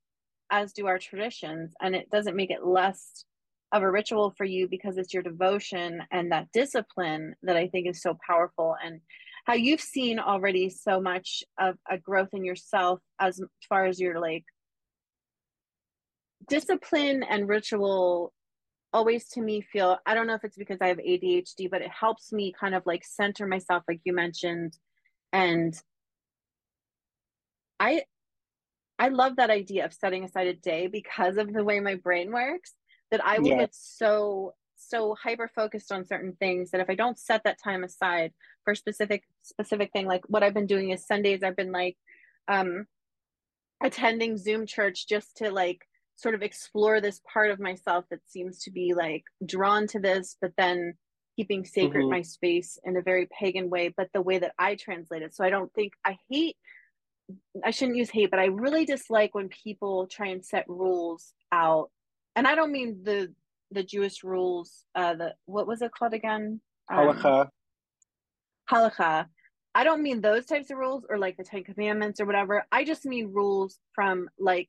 [0.50, 3.24] as do our traditions, and it doesn't make it less
[3.72, 7.88] of a ritual for you because it's your devotion and that discipline that I think
[7.88, 9.00] is so powerful and
[9.44, 14.20] how you've seen already so much of a growth in yourself as far as your
[14.20, 14.44] like
[16.48, 18.32] discipline and ritual
[18.92, 21.90] always to me feel I don't know if it's because I have ADHD but it
[21.90, 24.76] helps me kind of like center myself like you mentioned
[25.32, 25.74] and
[27.80, 28.04] I
[28.98, 32.32] I love that idea of setting aside a day because of the way my brain
[32.32, 32.72] works
[33.10, 33.56] that I will Yeah.
[33.56, 37.82] get so so hyper focused on certain things that if I don't set that time
[37.82, 38.32] aside
[38.64, 41.96] for a specific specific thing like what I've been doing is Sundays I've been like
[42.48, 42.86] um
[43.82, 45.86] attending Zoom church just to like
[46.16, 50.36] sort of explore this part of myself that seems to be like drawn to this
[50.40, 50.94] but then
[51.36, 52.10] keeping sacred Mhm.
[52.10, 55.44] my space in a very pagan way but the way that I translate it so
[55.44, 56.56] I don't think I hate
[57.64, 61.90] I shouldn't use hate, but I really dislike when people try and set rules out.
[62.36, 63.32] And I don't mean the
[63.72, 66.60] the Jewish rules, uh the what was it called again?
[66.92, 67.48] Um, Halakha.
[68.70, 69.26] halakha.
[69.74, 72.64] I don't mean those types of rules or like the Ten Commandments or whatever.
[72.70, 74.68] I just mean rules from like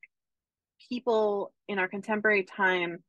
[0.89, 3.03] people in our contemporary time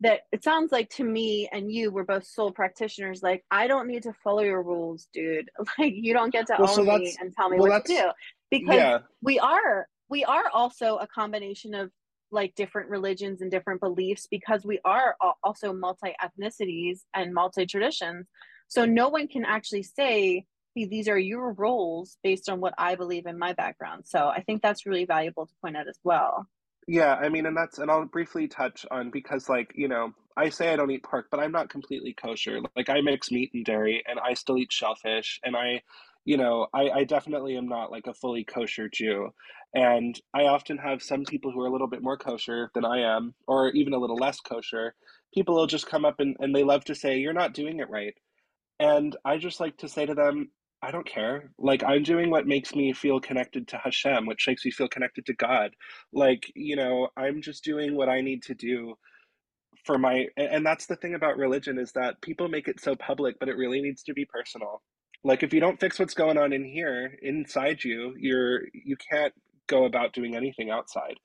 [0.00, 3.86] that it sounds like to me and you were both sole practitioners like i don't
[3.88, 7.16] need to follow your rules dude like you don't get to Well, own so me
[7.20, 8.10] and tell me well, what to do
[8.50, 8.98] because Yeah.
[9.22, 11.90] we are we are also a combination of
[12.32, 18.26] like different religions and different beliefs because we are also multi ethnicities and multi traditions
[18.68, 22.94] so no one can actually say "Hey, these are your roles based on what i
[22.94, 24.04] believe in my background.
[24.06, 26.46] So i think that's really valuable to point out as well.
[26.86, 30.48] Yeah, I mean, and that's, and I'll briefly touch on because, like, you know, I
[30.48, 32.60] say I don't eat pork, but I'm not completely kosher.
[32.74, 35.82] Like, I mix meat and dairy, and I still eat shellfish, and I,
[36.24, 39.30] you know, I, I definitely am not like a fully kosher Jew.
[39.74, 43.16] And I often have some people who are a little bit more kosher than I
[43.16, 44.94] am, or even a little less kosher.
[45.34, 47.90] People will just come up and, and they love to say, You're not doing it
[47.90, 48.14] right.
[48.80, 50.50] And I just like to say to them,
[50.82, 51.52] I don't care.
[51.58, 55.26] Like, I'm doing what makes me feel connected to Hashem, which makes me feel connected
[55.26, 55.72] to God.
[56.12, 58.94] Like, you know, I'm just doing what I need to do
[59.84, 63.36] for my, and that's the thing about religion is that people make it so public,
[63.38, 64.82] but it really needs to be personal.
[65.24, 69.34] Like, if you don't fix what's going on in here, inside you, you're, you can't
[69.66, 71.16] go about doing anything outside.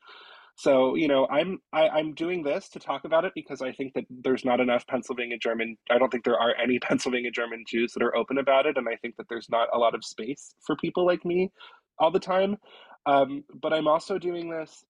[0.57, 3.93] So, you know, I'm I, I'm doing this to talk about it because I think
[3.93, 5.75] that there's not enough Pennsylvania German.
[5.91, 8.87] I don't think there are any Pennsylvania German Jews that are open about it, and
[8.87, 11.51] I think that there's not a lot of space for people like me
[11.99, 12.57] all the time.
[13.05, 14.85] Um, but I'm also doing this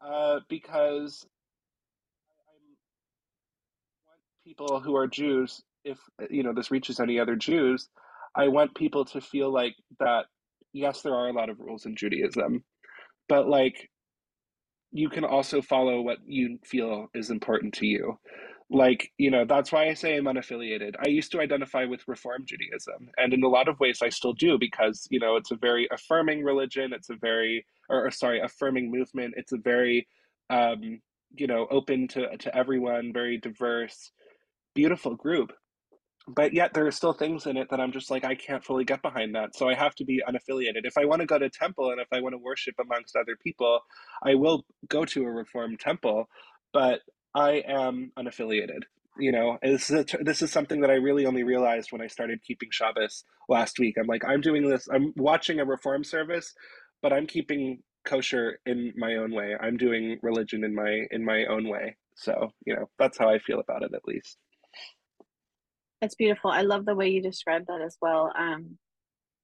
[0.00, 1.26] uh, because
[2.30, 5.98] I want people who are Jews, if
[6.30, 7.88] you know this reaches any other Jews,
[8.38, 10.26] I want people to feel like that.
[10.72, 12.64] Yes, there are a lot of rules in Judaism,
[13.28, 13.90] but like
[14.92, 18.18] you can also follow what you feel is important to you.
[18.70, 20.94] Like, you know, that's why I say I'm unaffiliated.
[21.04, 24.34] I used to identify with Reform Judaism, and in a lot of ways I still
[24.34, 26.92] do because, you know, it's a very affirming religion.
[26.92, 29.34] It's a very, or, or sorry, affirming movement.
[29.36, 30.06] It's a very,
[30.50, 31.00] um,
[31.34, 34.12] you know, open to, to everyone, very diverse,
[34.74, 35.52] beautiful group
[36.28, 38.84] but yet there are still things in it that I'm just like I can't fully
[38.84, 39.56] get behind that.
[39.56, 40.84] So I have to be unaffiliated.
[40.84, 43.36] If I want to go to temple and if I want to worship amongst other
[43.36, 43.80] people,
[44.22, 46.28] I will go to a reformed temple,
[46.72, 47.00] but
[47.34, 48.82] I am unaffiliated.
[49.18, 52.06] You know, this is a, this is something that I really only realized when I
[52.06, 53.96] started keeping Shabbos last week.
[53.98, 54.88] I'm like I'm doing this.
[54.92, 56.54] I'm watching a reform service,
[57.02, 59.56] but I'm keeping kosher in my own way.
[59.60, 61.96] I'm doing religion in my in my own way.
[62.14, 64.38] So, you know, that's how I feel about it at least.
[66.00, 66.50] It's beautiful.
[66.50, 68.32] I love the way you describe that as well.
[68.38, 68.78] Um,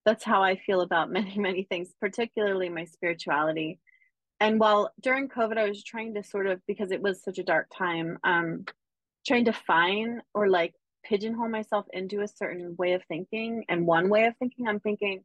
[0.05, 3.81] that's how I feel about many, many things, particularly my spirituality.
[4.41, 7.45] And while during COVID, I was trying to sort of, because it was such a
[7.45, 8.65] dark time, um,
[9.27, 10.75] trying to find or like
[11.05, 13.65] pigeonhole myself into a certain way of thinking.
[13.69, 15.25] And one way of thinking, I'm thinking,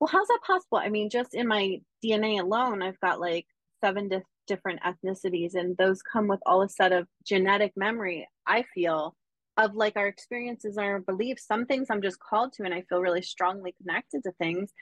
[0.00, 0.78] well, how's that possible?
[0.78, 3.46] I mean, just in my DNA alone, I've got like
[3.82, 8.64] seven di- different ethnicities, and those come with all a set of genetic memory, I
[8.74, 9.14] feel,
[9.56, 11.46] of like our experiences our beliefs.
[11.46, 14.72] Some things I'm just called to, and I feel really strongly connected to things.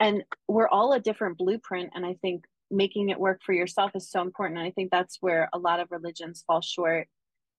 [0.00, 1.90] And we're all a different blueprint.
[1.94, 4.58] And I think making it work for yourself is so important.
[4.58, 7.06] And I think that's where a lot of religions fall short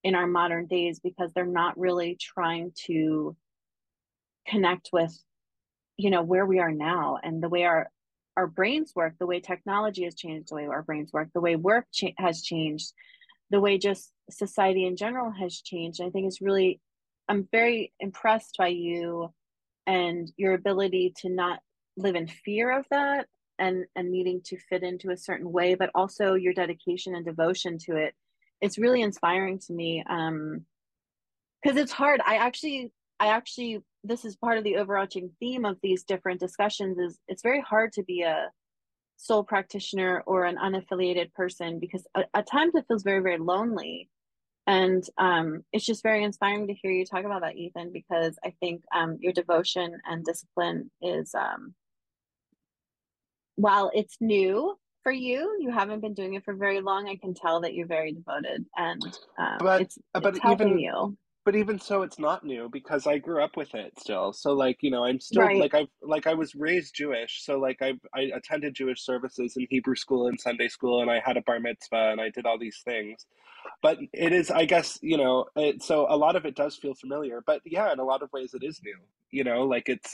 [0.03, 3.35] in our modern days because they're not really trying to
[4.47, 5.17] connect with
[5.97, 7.89] you know where we are now and the way our
[8.37, 11.55] our brains work the way technology has changed the way our brains work the way
[11.55, 12.93] work cha- has changed
[13.49, 16.01] the way just society in general has changed.
[16.01, 16.79] I think it's really
[17.27, 19.33] i'm very impressed by you
[19.87, 21.59] and your ability to not
[21.97, 23.27] live in fear of that
[23.57, 27.77] and and needing to fit into a certain way but also your dedication and devotion
[27.77, 28.13] to it.
[28.61, 30.65] It's really inspiring to me um
[31.61, 32.21] because it's hard.
[32.25, 36.97] I actually i actually this is part of the overarching theme of these different discussions
[36.99, 38.49] is it's very hard to be a
[39.17, 44.09] sole practitioner or an unaffiliated person because at, at times it feels very very lonely
[44.67, 48.53] and um, it's just very inspiring to hear you talk about that ethan because i
[48.59, 51.73] think um, your devotion and discipline is um,
[53.55, 55.57] while it's new for you.
[55.59, 57.07] You haven't been doing it for very long.
[57.07, 59.03] I can tell that you're very devoted, and
[59.37, 61.17] um, but it's but it's helping even you.
[61.45, 64.77] But even so it's not new because i grew up with it still so like
[64.81, 65.57] you know i'm still Right.
[65.57, 69.67] like i like i was raised jewish so like i i attended jewish services in
[69.69, 72.59] hebrew school and sunday school and i had a bar mitzvah and i did all
[72.59, 73.25] these things
[73.83, 76.95] but it is i guess you know it, so a lot of it does feel
[76.95, 78.97] familiar but yeah in a lot of ways it is new
[79.31, 80.13] you know like it's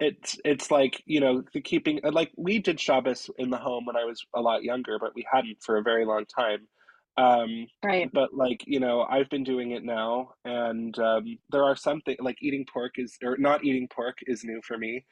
[0.00, 3.96] it's it's like you know the keeping like we did Shabbos in the home when
[3.96, 6.68] I was a lot younger, but we hadn't for a very long time.
[7.16, 8.12] Um, Right.
[8.12, 12.18] but like you know, I've been doing it now, and um, there are some things
[12.20, 15.04] like eating pork is or not eating pork is new for me,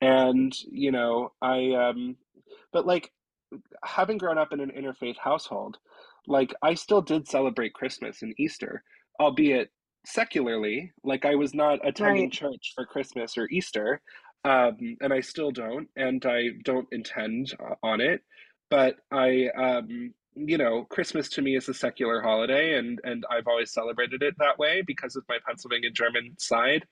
[0.00, 2.16] and you know I um,
[2.72, 3.12] but like
[3.84, 5.78] having grown up in an interfaith household,
[6.26, 8.82] like I still did celebrate Christmas and Easter,
[9.20, 9.70] albeit
[10.06, 10.92] secularly.
[11.04, 12.32] Like I was not attending Right.
[12.32, 14.00] church for Christmas or Easter,
[14.44, 18.22] um, and I still don't, and I don't intend uh, on it.
[18.70, 23.46] But I, um, you know, Christmas to me is a secular holiday, and and I've
[23.46, 26.86] always celebrated it that way because of my Pennsylvania German side.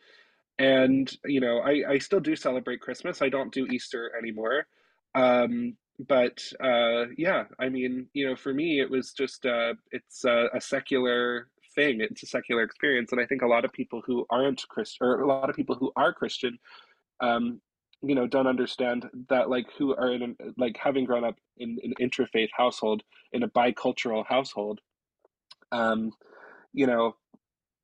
[0.58, 3.22] And you know I, I still do celebrate christmas.
[3.22, 4.66] I don't do easter anymore.
[5.14, 5.76] Um,
[6.08, 10.48] but uh, yeah i mean you know for me it was just uh, it's a,
[10.54, 12.00] a secular thing.
[12.00, 13.12] It's a secular experience.
[13.12, 15.74] And i think a lot of people who aren't christian or a lot of people
[15.74, 16.58] who are christian
[17.20, 17.60] um,
[18.02, 21.94] you know don't understand that like who are in like having grown up in an
[22.00, 24.80] interfaith household in a bicultural household
[25.72, 26.12] um,
[26.72, 27.16] you know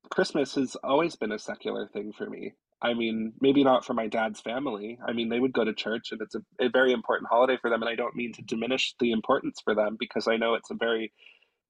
[0.09, 2.53] Christmas has always been a secular thing for me.
[2.81, 4.99] I mean, maybe not for my dad's family.
[5.07, 7.69] I mean, they would go to church and it's a, a very important holiday for
[7.69, 7.81] them.
[7.81, 10.75] And I don't mean to diminish the importance for them because I know it's a
[10.75, 11.13] very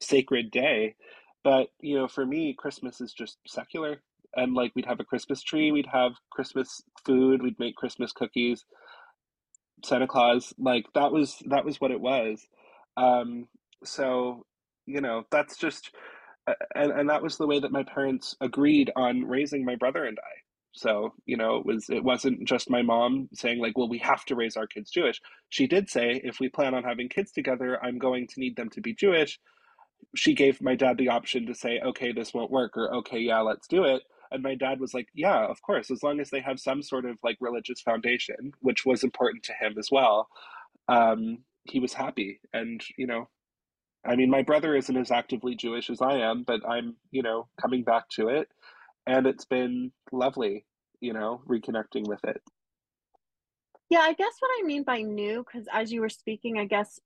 [0.01, 0.95] sacred day.
[1.43, 4.01] But, you know, for me, Christmas is just secular.
[4.35, 8.65] And like we'd have a Christmas tree, we'd have Christmas food, we'd make Christmas cookies,
[9.85, 12.47] Santa Claus, like that was that was what it was.
[12.97, 13.47] Um,
[13.83, 14.45] so,
[14.85, 15.91] you know, that's just
[16.75, 20.17] and and that was the way that my parents agreed on raising my brother and
[20.19, 20.33] I.
[20.75, 24.25] So, you know, it was it wasn't just my mom saying like, well, we have
[24.25, 25.21] to raise our kids Jewish.
[25.49, 28.69] She did say if we plan on having kids together, I'm going to need them
[28.71, 29.39] to be Jewish.
[30.15, 33.41] She gave my dad the option to say, okay, this won't work or okay, yeah,
[33.41, 34.01] let's do it.
[34.33, 37.05] And my dad was like, yeah, of course, as long as they have some sort
[37.05, 40.27] of like religious foundation, which was important to him as well.
[40.89, 43.29] Um, he was happy and, you know,
[44.05, 47.47] I mean, my brother isn't as actively Jewish as I am, but I'm, you know,
[47.61, 48.49] coming back to it.
[49.07, 50.65] And it's been lovely,
[50.99, 52.41] you know, reconnecting with it.
[53.89, 56.99] Yeah, I guess what I mean by new, because as you were speaking, I guess,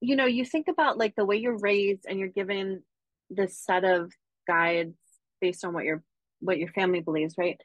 [0.00, 2.82] you know, you think about like the way you're raised and you're given
[3.28, 4.12] this set of
[4.46, 4.96] guides
[5.40, 6.02] based on what your
[6.40, 7.60] what your family believes, right?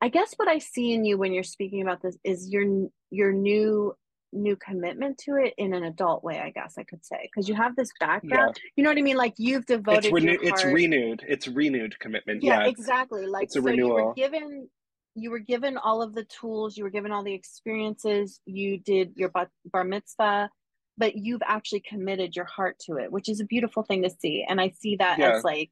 [0.00, 3.32] I guess what I see in you when you're speaking about this is your your
[3.32, 3.94] new
[4.32, 7.54] new commitment to it in an adult way, I guess I could say, because you
[7.54, 8.56] have this background.
[8.56, 8.62] Yeah.
[8.76, 9.16] You know what I mean?
[9.16, 11.24] Like you've It's devoted your renew it's renewed.
[11.26, 12.42] It's renewed commitment.
[12.42, 13.26] Yeah, Yeah, exactly.
[13.26, 14.12] Like it's a so you were renewal.
[14.14, 14.68] given
[15.14, 19.12] you were given all of the tools, you were given all the experiences, you did
[19.16, 20.48] your bar, bar mitzvah,
[20.96, 24.44] but you've actually committed your heart to it, which is a beautiful thing to see.
[24.48, 25.36] And I see that Yeah.
[25.36, 25.70] as like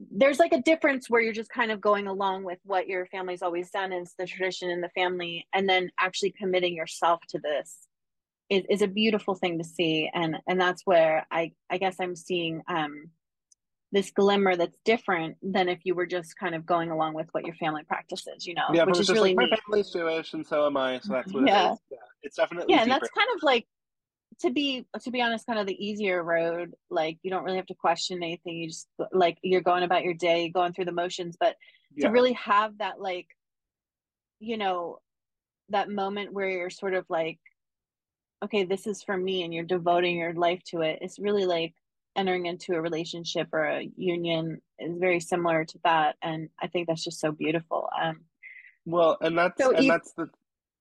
[0.00, 3.42] there's like a difference where you're just kind of going along with what your family's
[3.42, 7.38] always done and it's the tradition in the family and then actually committing yourself to
[7.38, 7.78] this
[8.50, 12.16] is, is a beautiful thing to see and and that's where i i guess i'm
[12.16, 13.10] seeing um
[13.92, 17.46] this glimmer that's different than if you were just kind of going along with what
[17.46, 20.66] your family practices you know Yeah, which is really like my family's Jewish and so
[20.66, 21.78] am I, so that's what yeah is.
[21.90, 21.98] Yeah.
[22.24, 23.66] It's definitely yeah and that's kind of like
[24.40, 27.66] to be to be honest kind of the easier road like you don't really have
[27.66, 28.56] to question anything.
[28.56, 31.56] You just like you're going about your day going through the motions but
[32.00, 33.28] to really have that like
[34.40, 34.98] you know
[35.68, 37.38] that moment where you're sort of like
[38.44, 41.72] okay this is for me and you're devoting your life to it it's really like
[42.16, 46.86] entering into a relationship or a union is very similar to that and i think
[46.86, 48.20] that's just so beautiful um.
[48.86, 50.28] Well, and that's so and that's the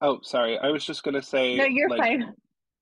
[0.01, 0.57] oh, sorry.
[0.57, 2.33] I was just gonna say no you're like fine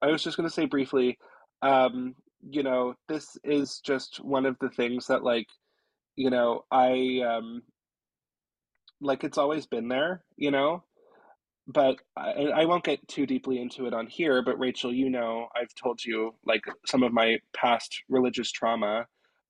[0.01, 1.17] I was just going to say briefly,
[1.61, 2.15] um,
[2.49, 5.47] you know, this is just one of the things that, like,
[6.15, 7.61] you know, I, um,
[8.99, 10.83] like, it's always been there, you know,
[11.67, 14.41] but I, I won't get too deeply into it on here.
[14.41, 19.05] But Rachel, you know, I've told you, like, some of my past religious trauma.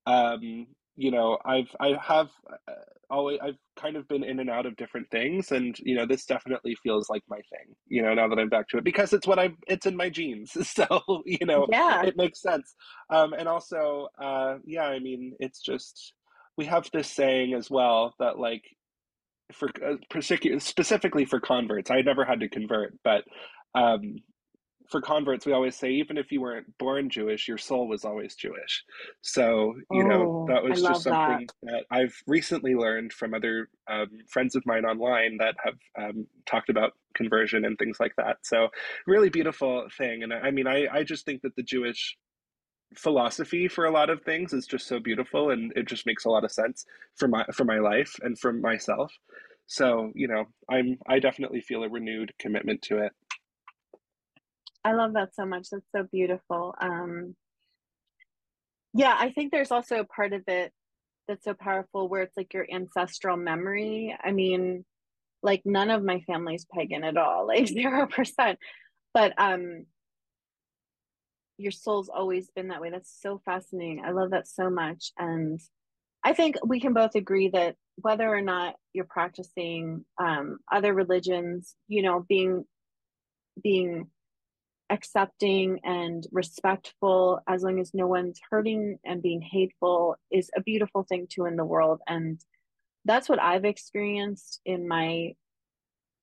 [0.05, 0.67] Um,
[1.01, 2.29] you know, I've, I have
[2.67, 2.73] uh,
[3.09, 5.51] always, I've kind of been in and out of different things.
[5.51, 8.67] And, you know, this definitely feels like my thing, you know, now that I'm back
[8.69, 10.51] to it, because it's what I, it's in my genes.
[10.63, 10.85] So,
[11.25, 12.75] you know, yeah it makes sense.
[13.09, 16.13] Um, and also, uh, yeah, I mean, it's just,
[16.55, 18.63] we have this saying as well that, like,
[19.51, 19.95] for uh,
[20.59, 23.23] specifically for converts, I never had to convert, but
[23.75, 24.17] um,
[24.91, 28.35] for converts, we always say even if you weren't born Jewish, your soul was always
[28.35, 28.83] Jewish.
[29.21, 31.71] So you oh, know that was just something that.
[31.71, 31.83] that.
[31.89, 36.91] I've recently learned from other um, friends of mine online that have um, talked about
[37.15, 38.37] conversion and things like that.
[38.43, 38.67] So
[39.07, 40.23] really beautiful thing.
[40.23, 42.17] And I mean, I I just think that the Jewish
[42.95, 46.29] philosophy for a lot of things is just so beautiful and it just makes a
[46.29, 46.85] lot of sense
[47.15, 49.13] for my for my life and for myself
[49.65, 53.13] so you know i'm i definitely feel a renewed commitment to it
[54.83, 57.35] i love that so much that's so beautiful um
[58.93, 60.71] yeah i think there's also a part of it
[61.27, 64.83] that's so powerful where it's like your ancestral memory i mean
[65.43, 68.59] like none of my family's pagan at all like zero percent
[69.13, 69.85] but um
[71.61, 72.89] your soul's always been that way.
[72.89, 74.03] That's so fascinating.
[74.03, 75.11] I love that so much.
[75.17, 75.59] And
[76.23, 81.75] I think we can both agree that whether or not you're practicing um, other religions,
[81.87, 82.65] you know, being
[83.61, 84.07] being
[84.91, 91.03] accepting and respectful as long as no one's hurting and being hateful is a beautiful
[91.03, 92.39] thing too in the world and
[93.05, 95.33] that's what i've experienced in my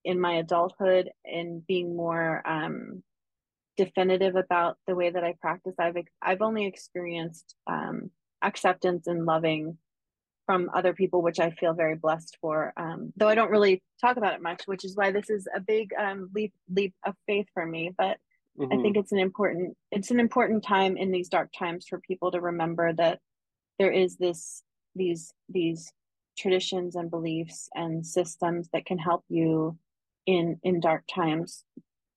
[0.04, 3.02] in my adulthood and being more um
[3.78, 5.76] definitive about the way that I practice.
[5.78, 8.10] I've I've only experienced um,
[8.42, 9.78] acceptance and loving
[10.44, 12.74] from other people, which I feel very blessed for.
[12.76, 15.60] Um, though I don't really talk about it much, which is why this is a
[15.60, 17.94] big um, leap leap of faith for me.
[17.96, 18.18] But
[18.58, 18.72] mm-hmm.
[18.72, 22.30] I think it's an important it's an important time in these dark times for people
[22.32, 23.20] to remember that
[23.78, 24.62] there is this
[24.94, 25.92] these these
[26.36, 29.76] traditions and beliefs and systems that can help you
[30.26, 31.64] in in dark times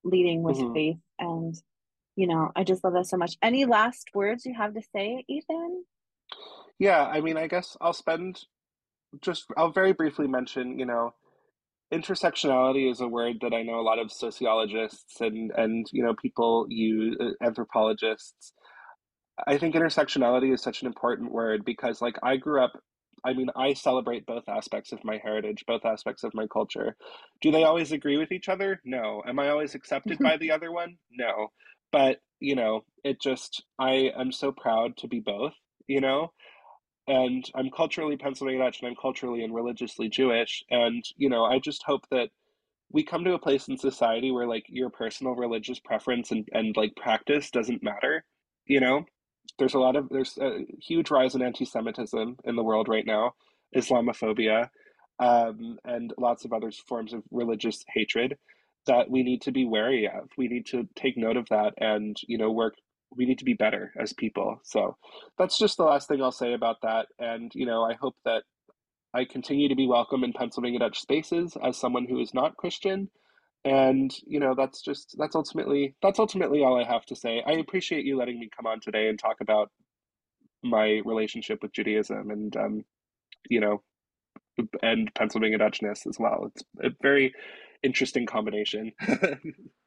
[0.04, 0.74] leading with mm-hmm.
[0.74, 1.56] faith and
[2.16, 5.24] you know i just love that so much any last words you have to say
[5.28, 5.84] ethan
[6.78, 8.42] yeah i mean i guess i'll spend
[9.22, 11.14] just i'll very briefly mention you know
[11.94, 16.14] intersectionality is a word that i know a lot of sociologists and and you know
[16.14, 18.54] people use uh, anthropologists
[19.48, 22.74] i think intersectionality is such an important word because like i grew up
[23.24, 26.96] I mean, I celebrate both aspects of my heritage, both aspects of my culture.
[27.42, 28.82] Do they always agree with each other?
[28.84, 29.22] No.
[29.28, 30.98] Am I always accepted by the other one?
[31.12, 31.50] No.
[31.92, 35.54] But, you know, it just, I am so proud to be both,
[35.88, 36.32] you know?
[37.12, 40.64] And I'm culturally Pennsylvania Dutch and I'm culturally and religiously Jewish.
[40.70, 42.30] And, you know, I just hope that
[42.91, 46.76] we come to a place in society where like your personal religious preference and, and
[46.78, 48.24] like practice doesn't matter,
[48.66, 49.05] you know?
[49.57, 53.36] there's a lot of there's a huge rise in anti-Semitism in the world right now,
[53.76, 54.70] Islamophobia,
[55.20, 58.38] um, and lots of other forms of religious hatred
[58.88, 60.30] that we need to be wary of.
[60.38, 62.76] We need to take note of that and you know work.
[63.16, 64.59] We need to be better as people.
[64.64, 64.97] So
[65.38, 67.07] that's just the last thing I'll say about that.
[67.20, 68.43] And you know, I hope that
[69.14, 73.09] I continue to be welcome in Pennsylvania Dutch spaces as someone who is not Christian
[73.64, 77.51] and you know that's just that's ultimately that's ultimately all i have to say i
[77.51, 79.70] appreciate you letting me come on today and talk about
[80.64, 82.84] my relationship with judaism and um
[83.49, 83.82] you know
[84.82, 87.34] and pennsylvania dutchness as well it's a very
[87.84, 88.91] interesting combination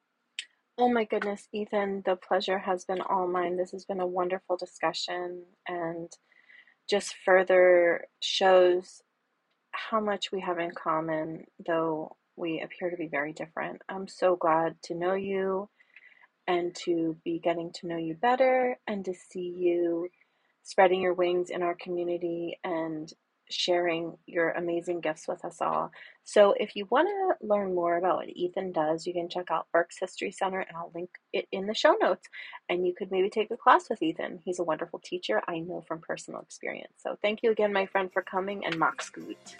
[0.78, 4.56] oh my goodness ethan the pleasure has been all mine this has been a wonderful
[4.56, 6.10] discussion and
[6.88, 9.02] just further shows
[9.72, 13.82] how much we have in common though we appear to be very different.
[13.88, 15.68] I'm so glad to know you
[16.46, 20.08] and to be getting to know you better and to see you
[20.62, 23.12] spreading your wings in our community and
[23.50, 25.90] sharing your amazing gifts with us all.
[26.24, 29.66] So, if you want to learn more about what Ethan does, you can check out
[29.72, 32.28] Berks History Center, and I'll link it in the show notes.
[32.68, 34.40] And you could maybe take a class with Ethan.
[34.44, 36.94] He's a wonderful teacher, I know from personal experience.
[36.96, 39.56] So, thank you again, my friend, for coming and Mach's gut.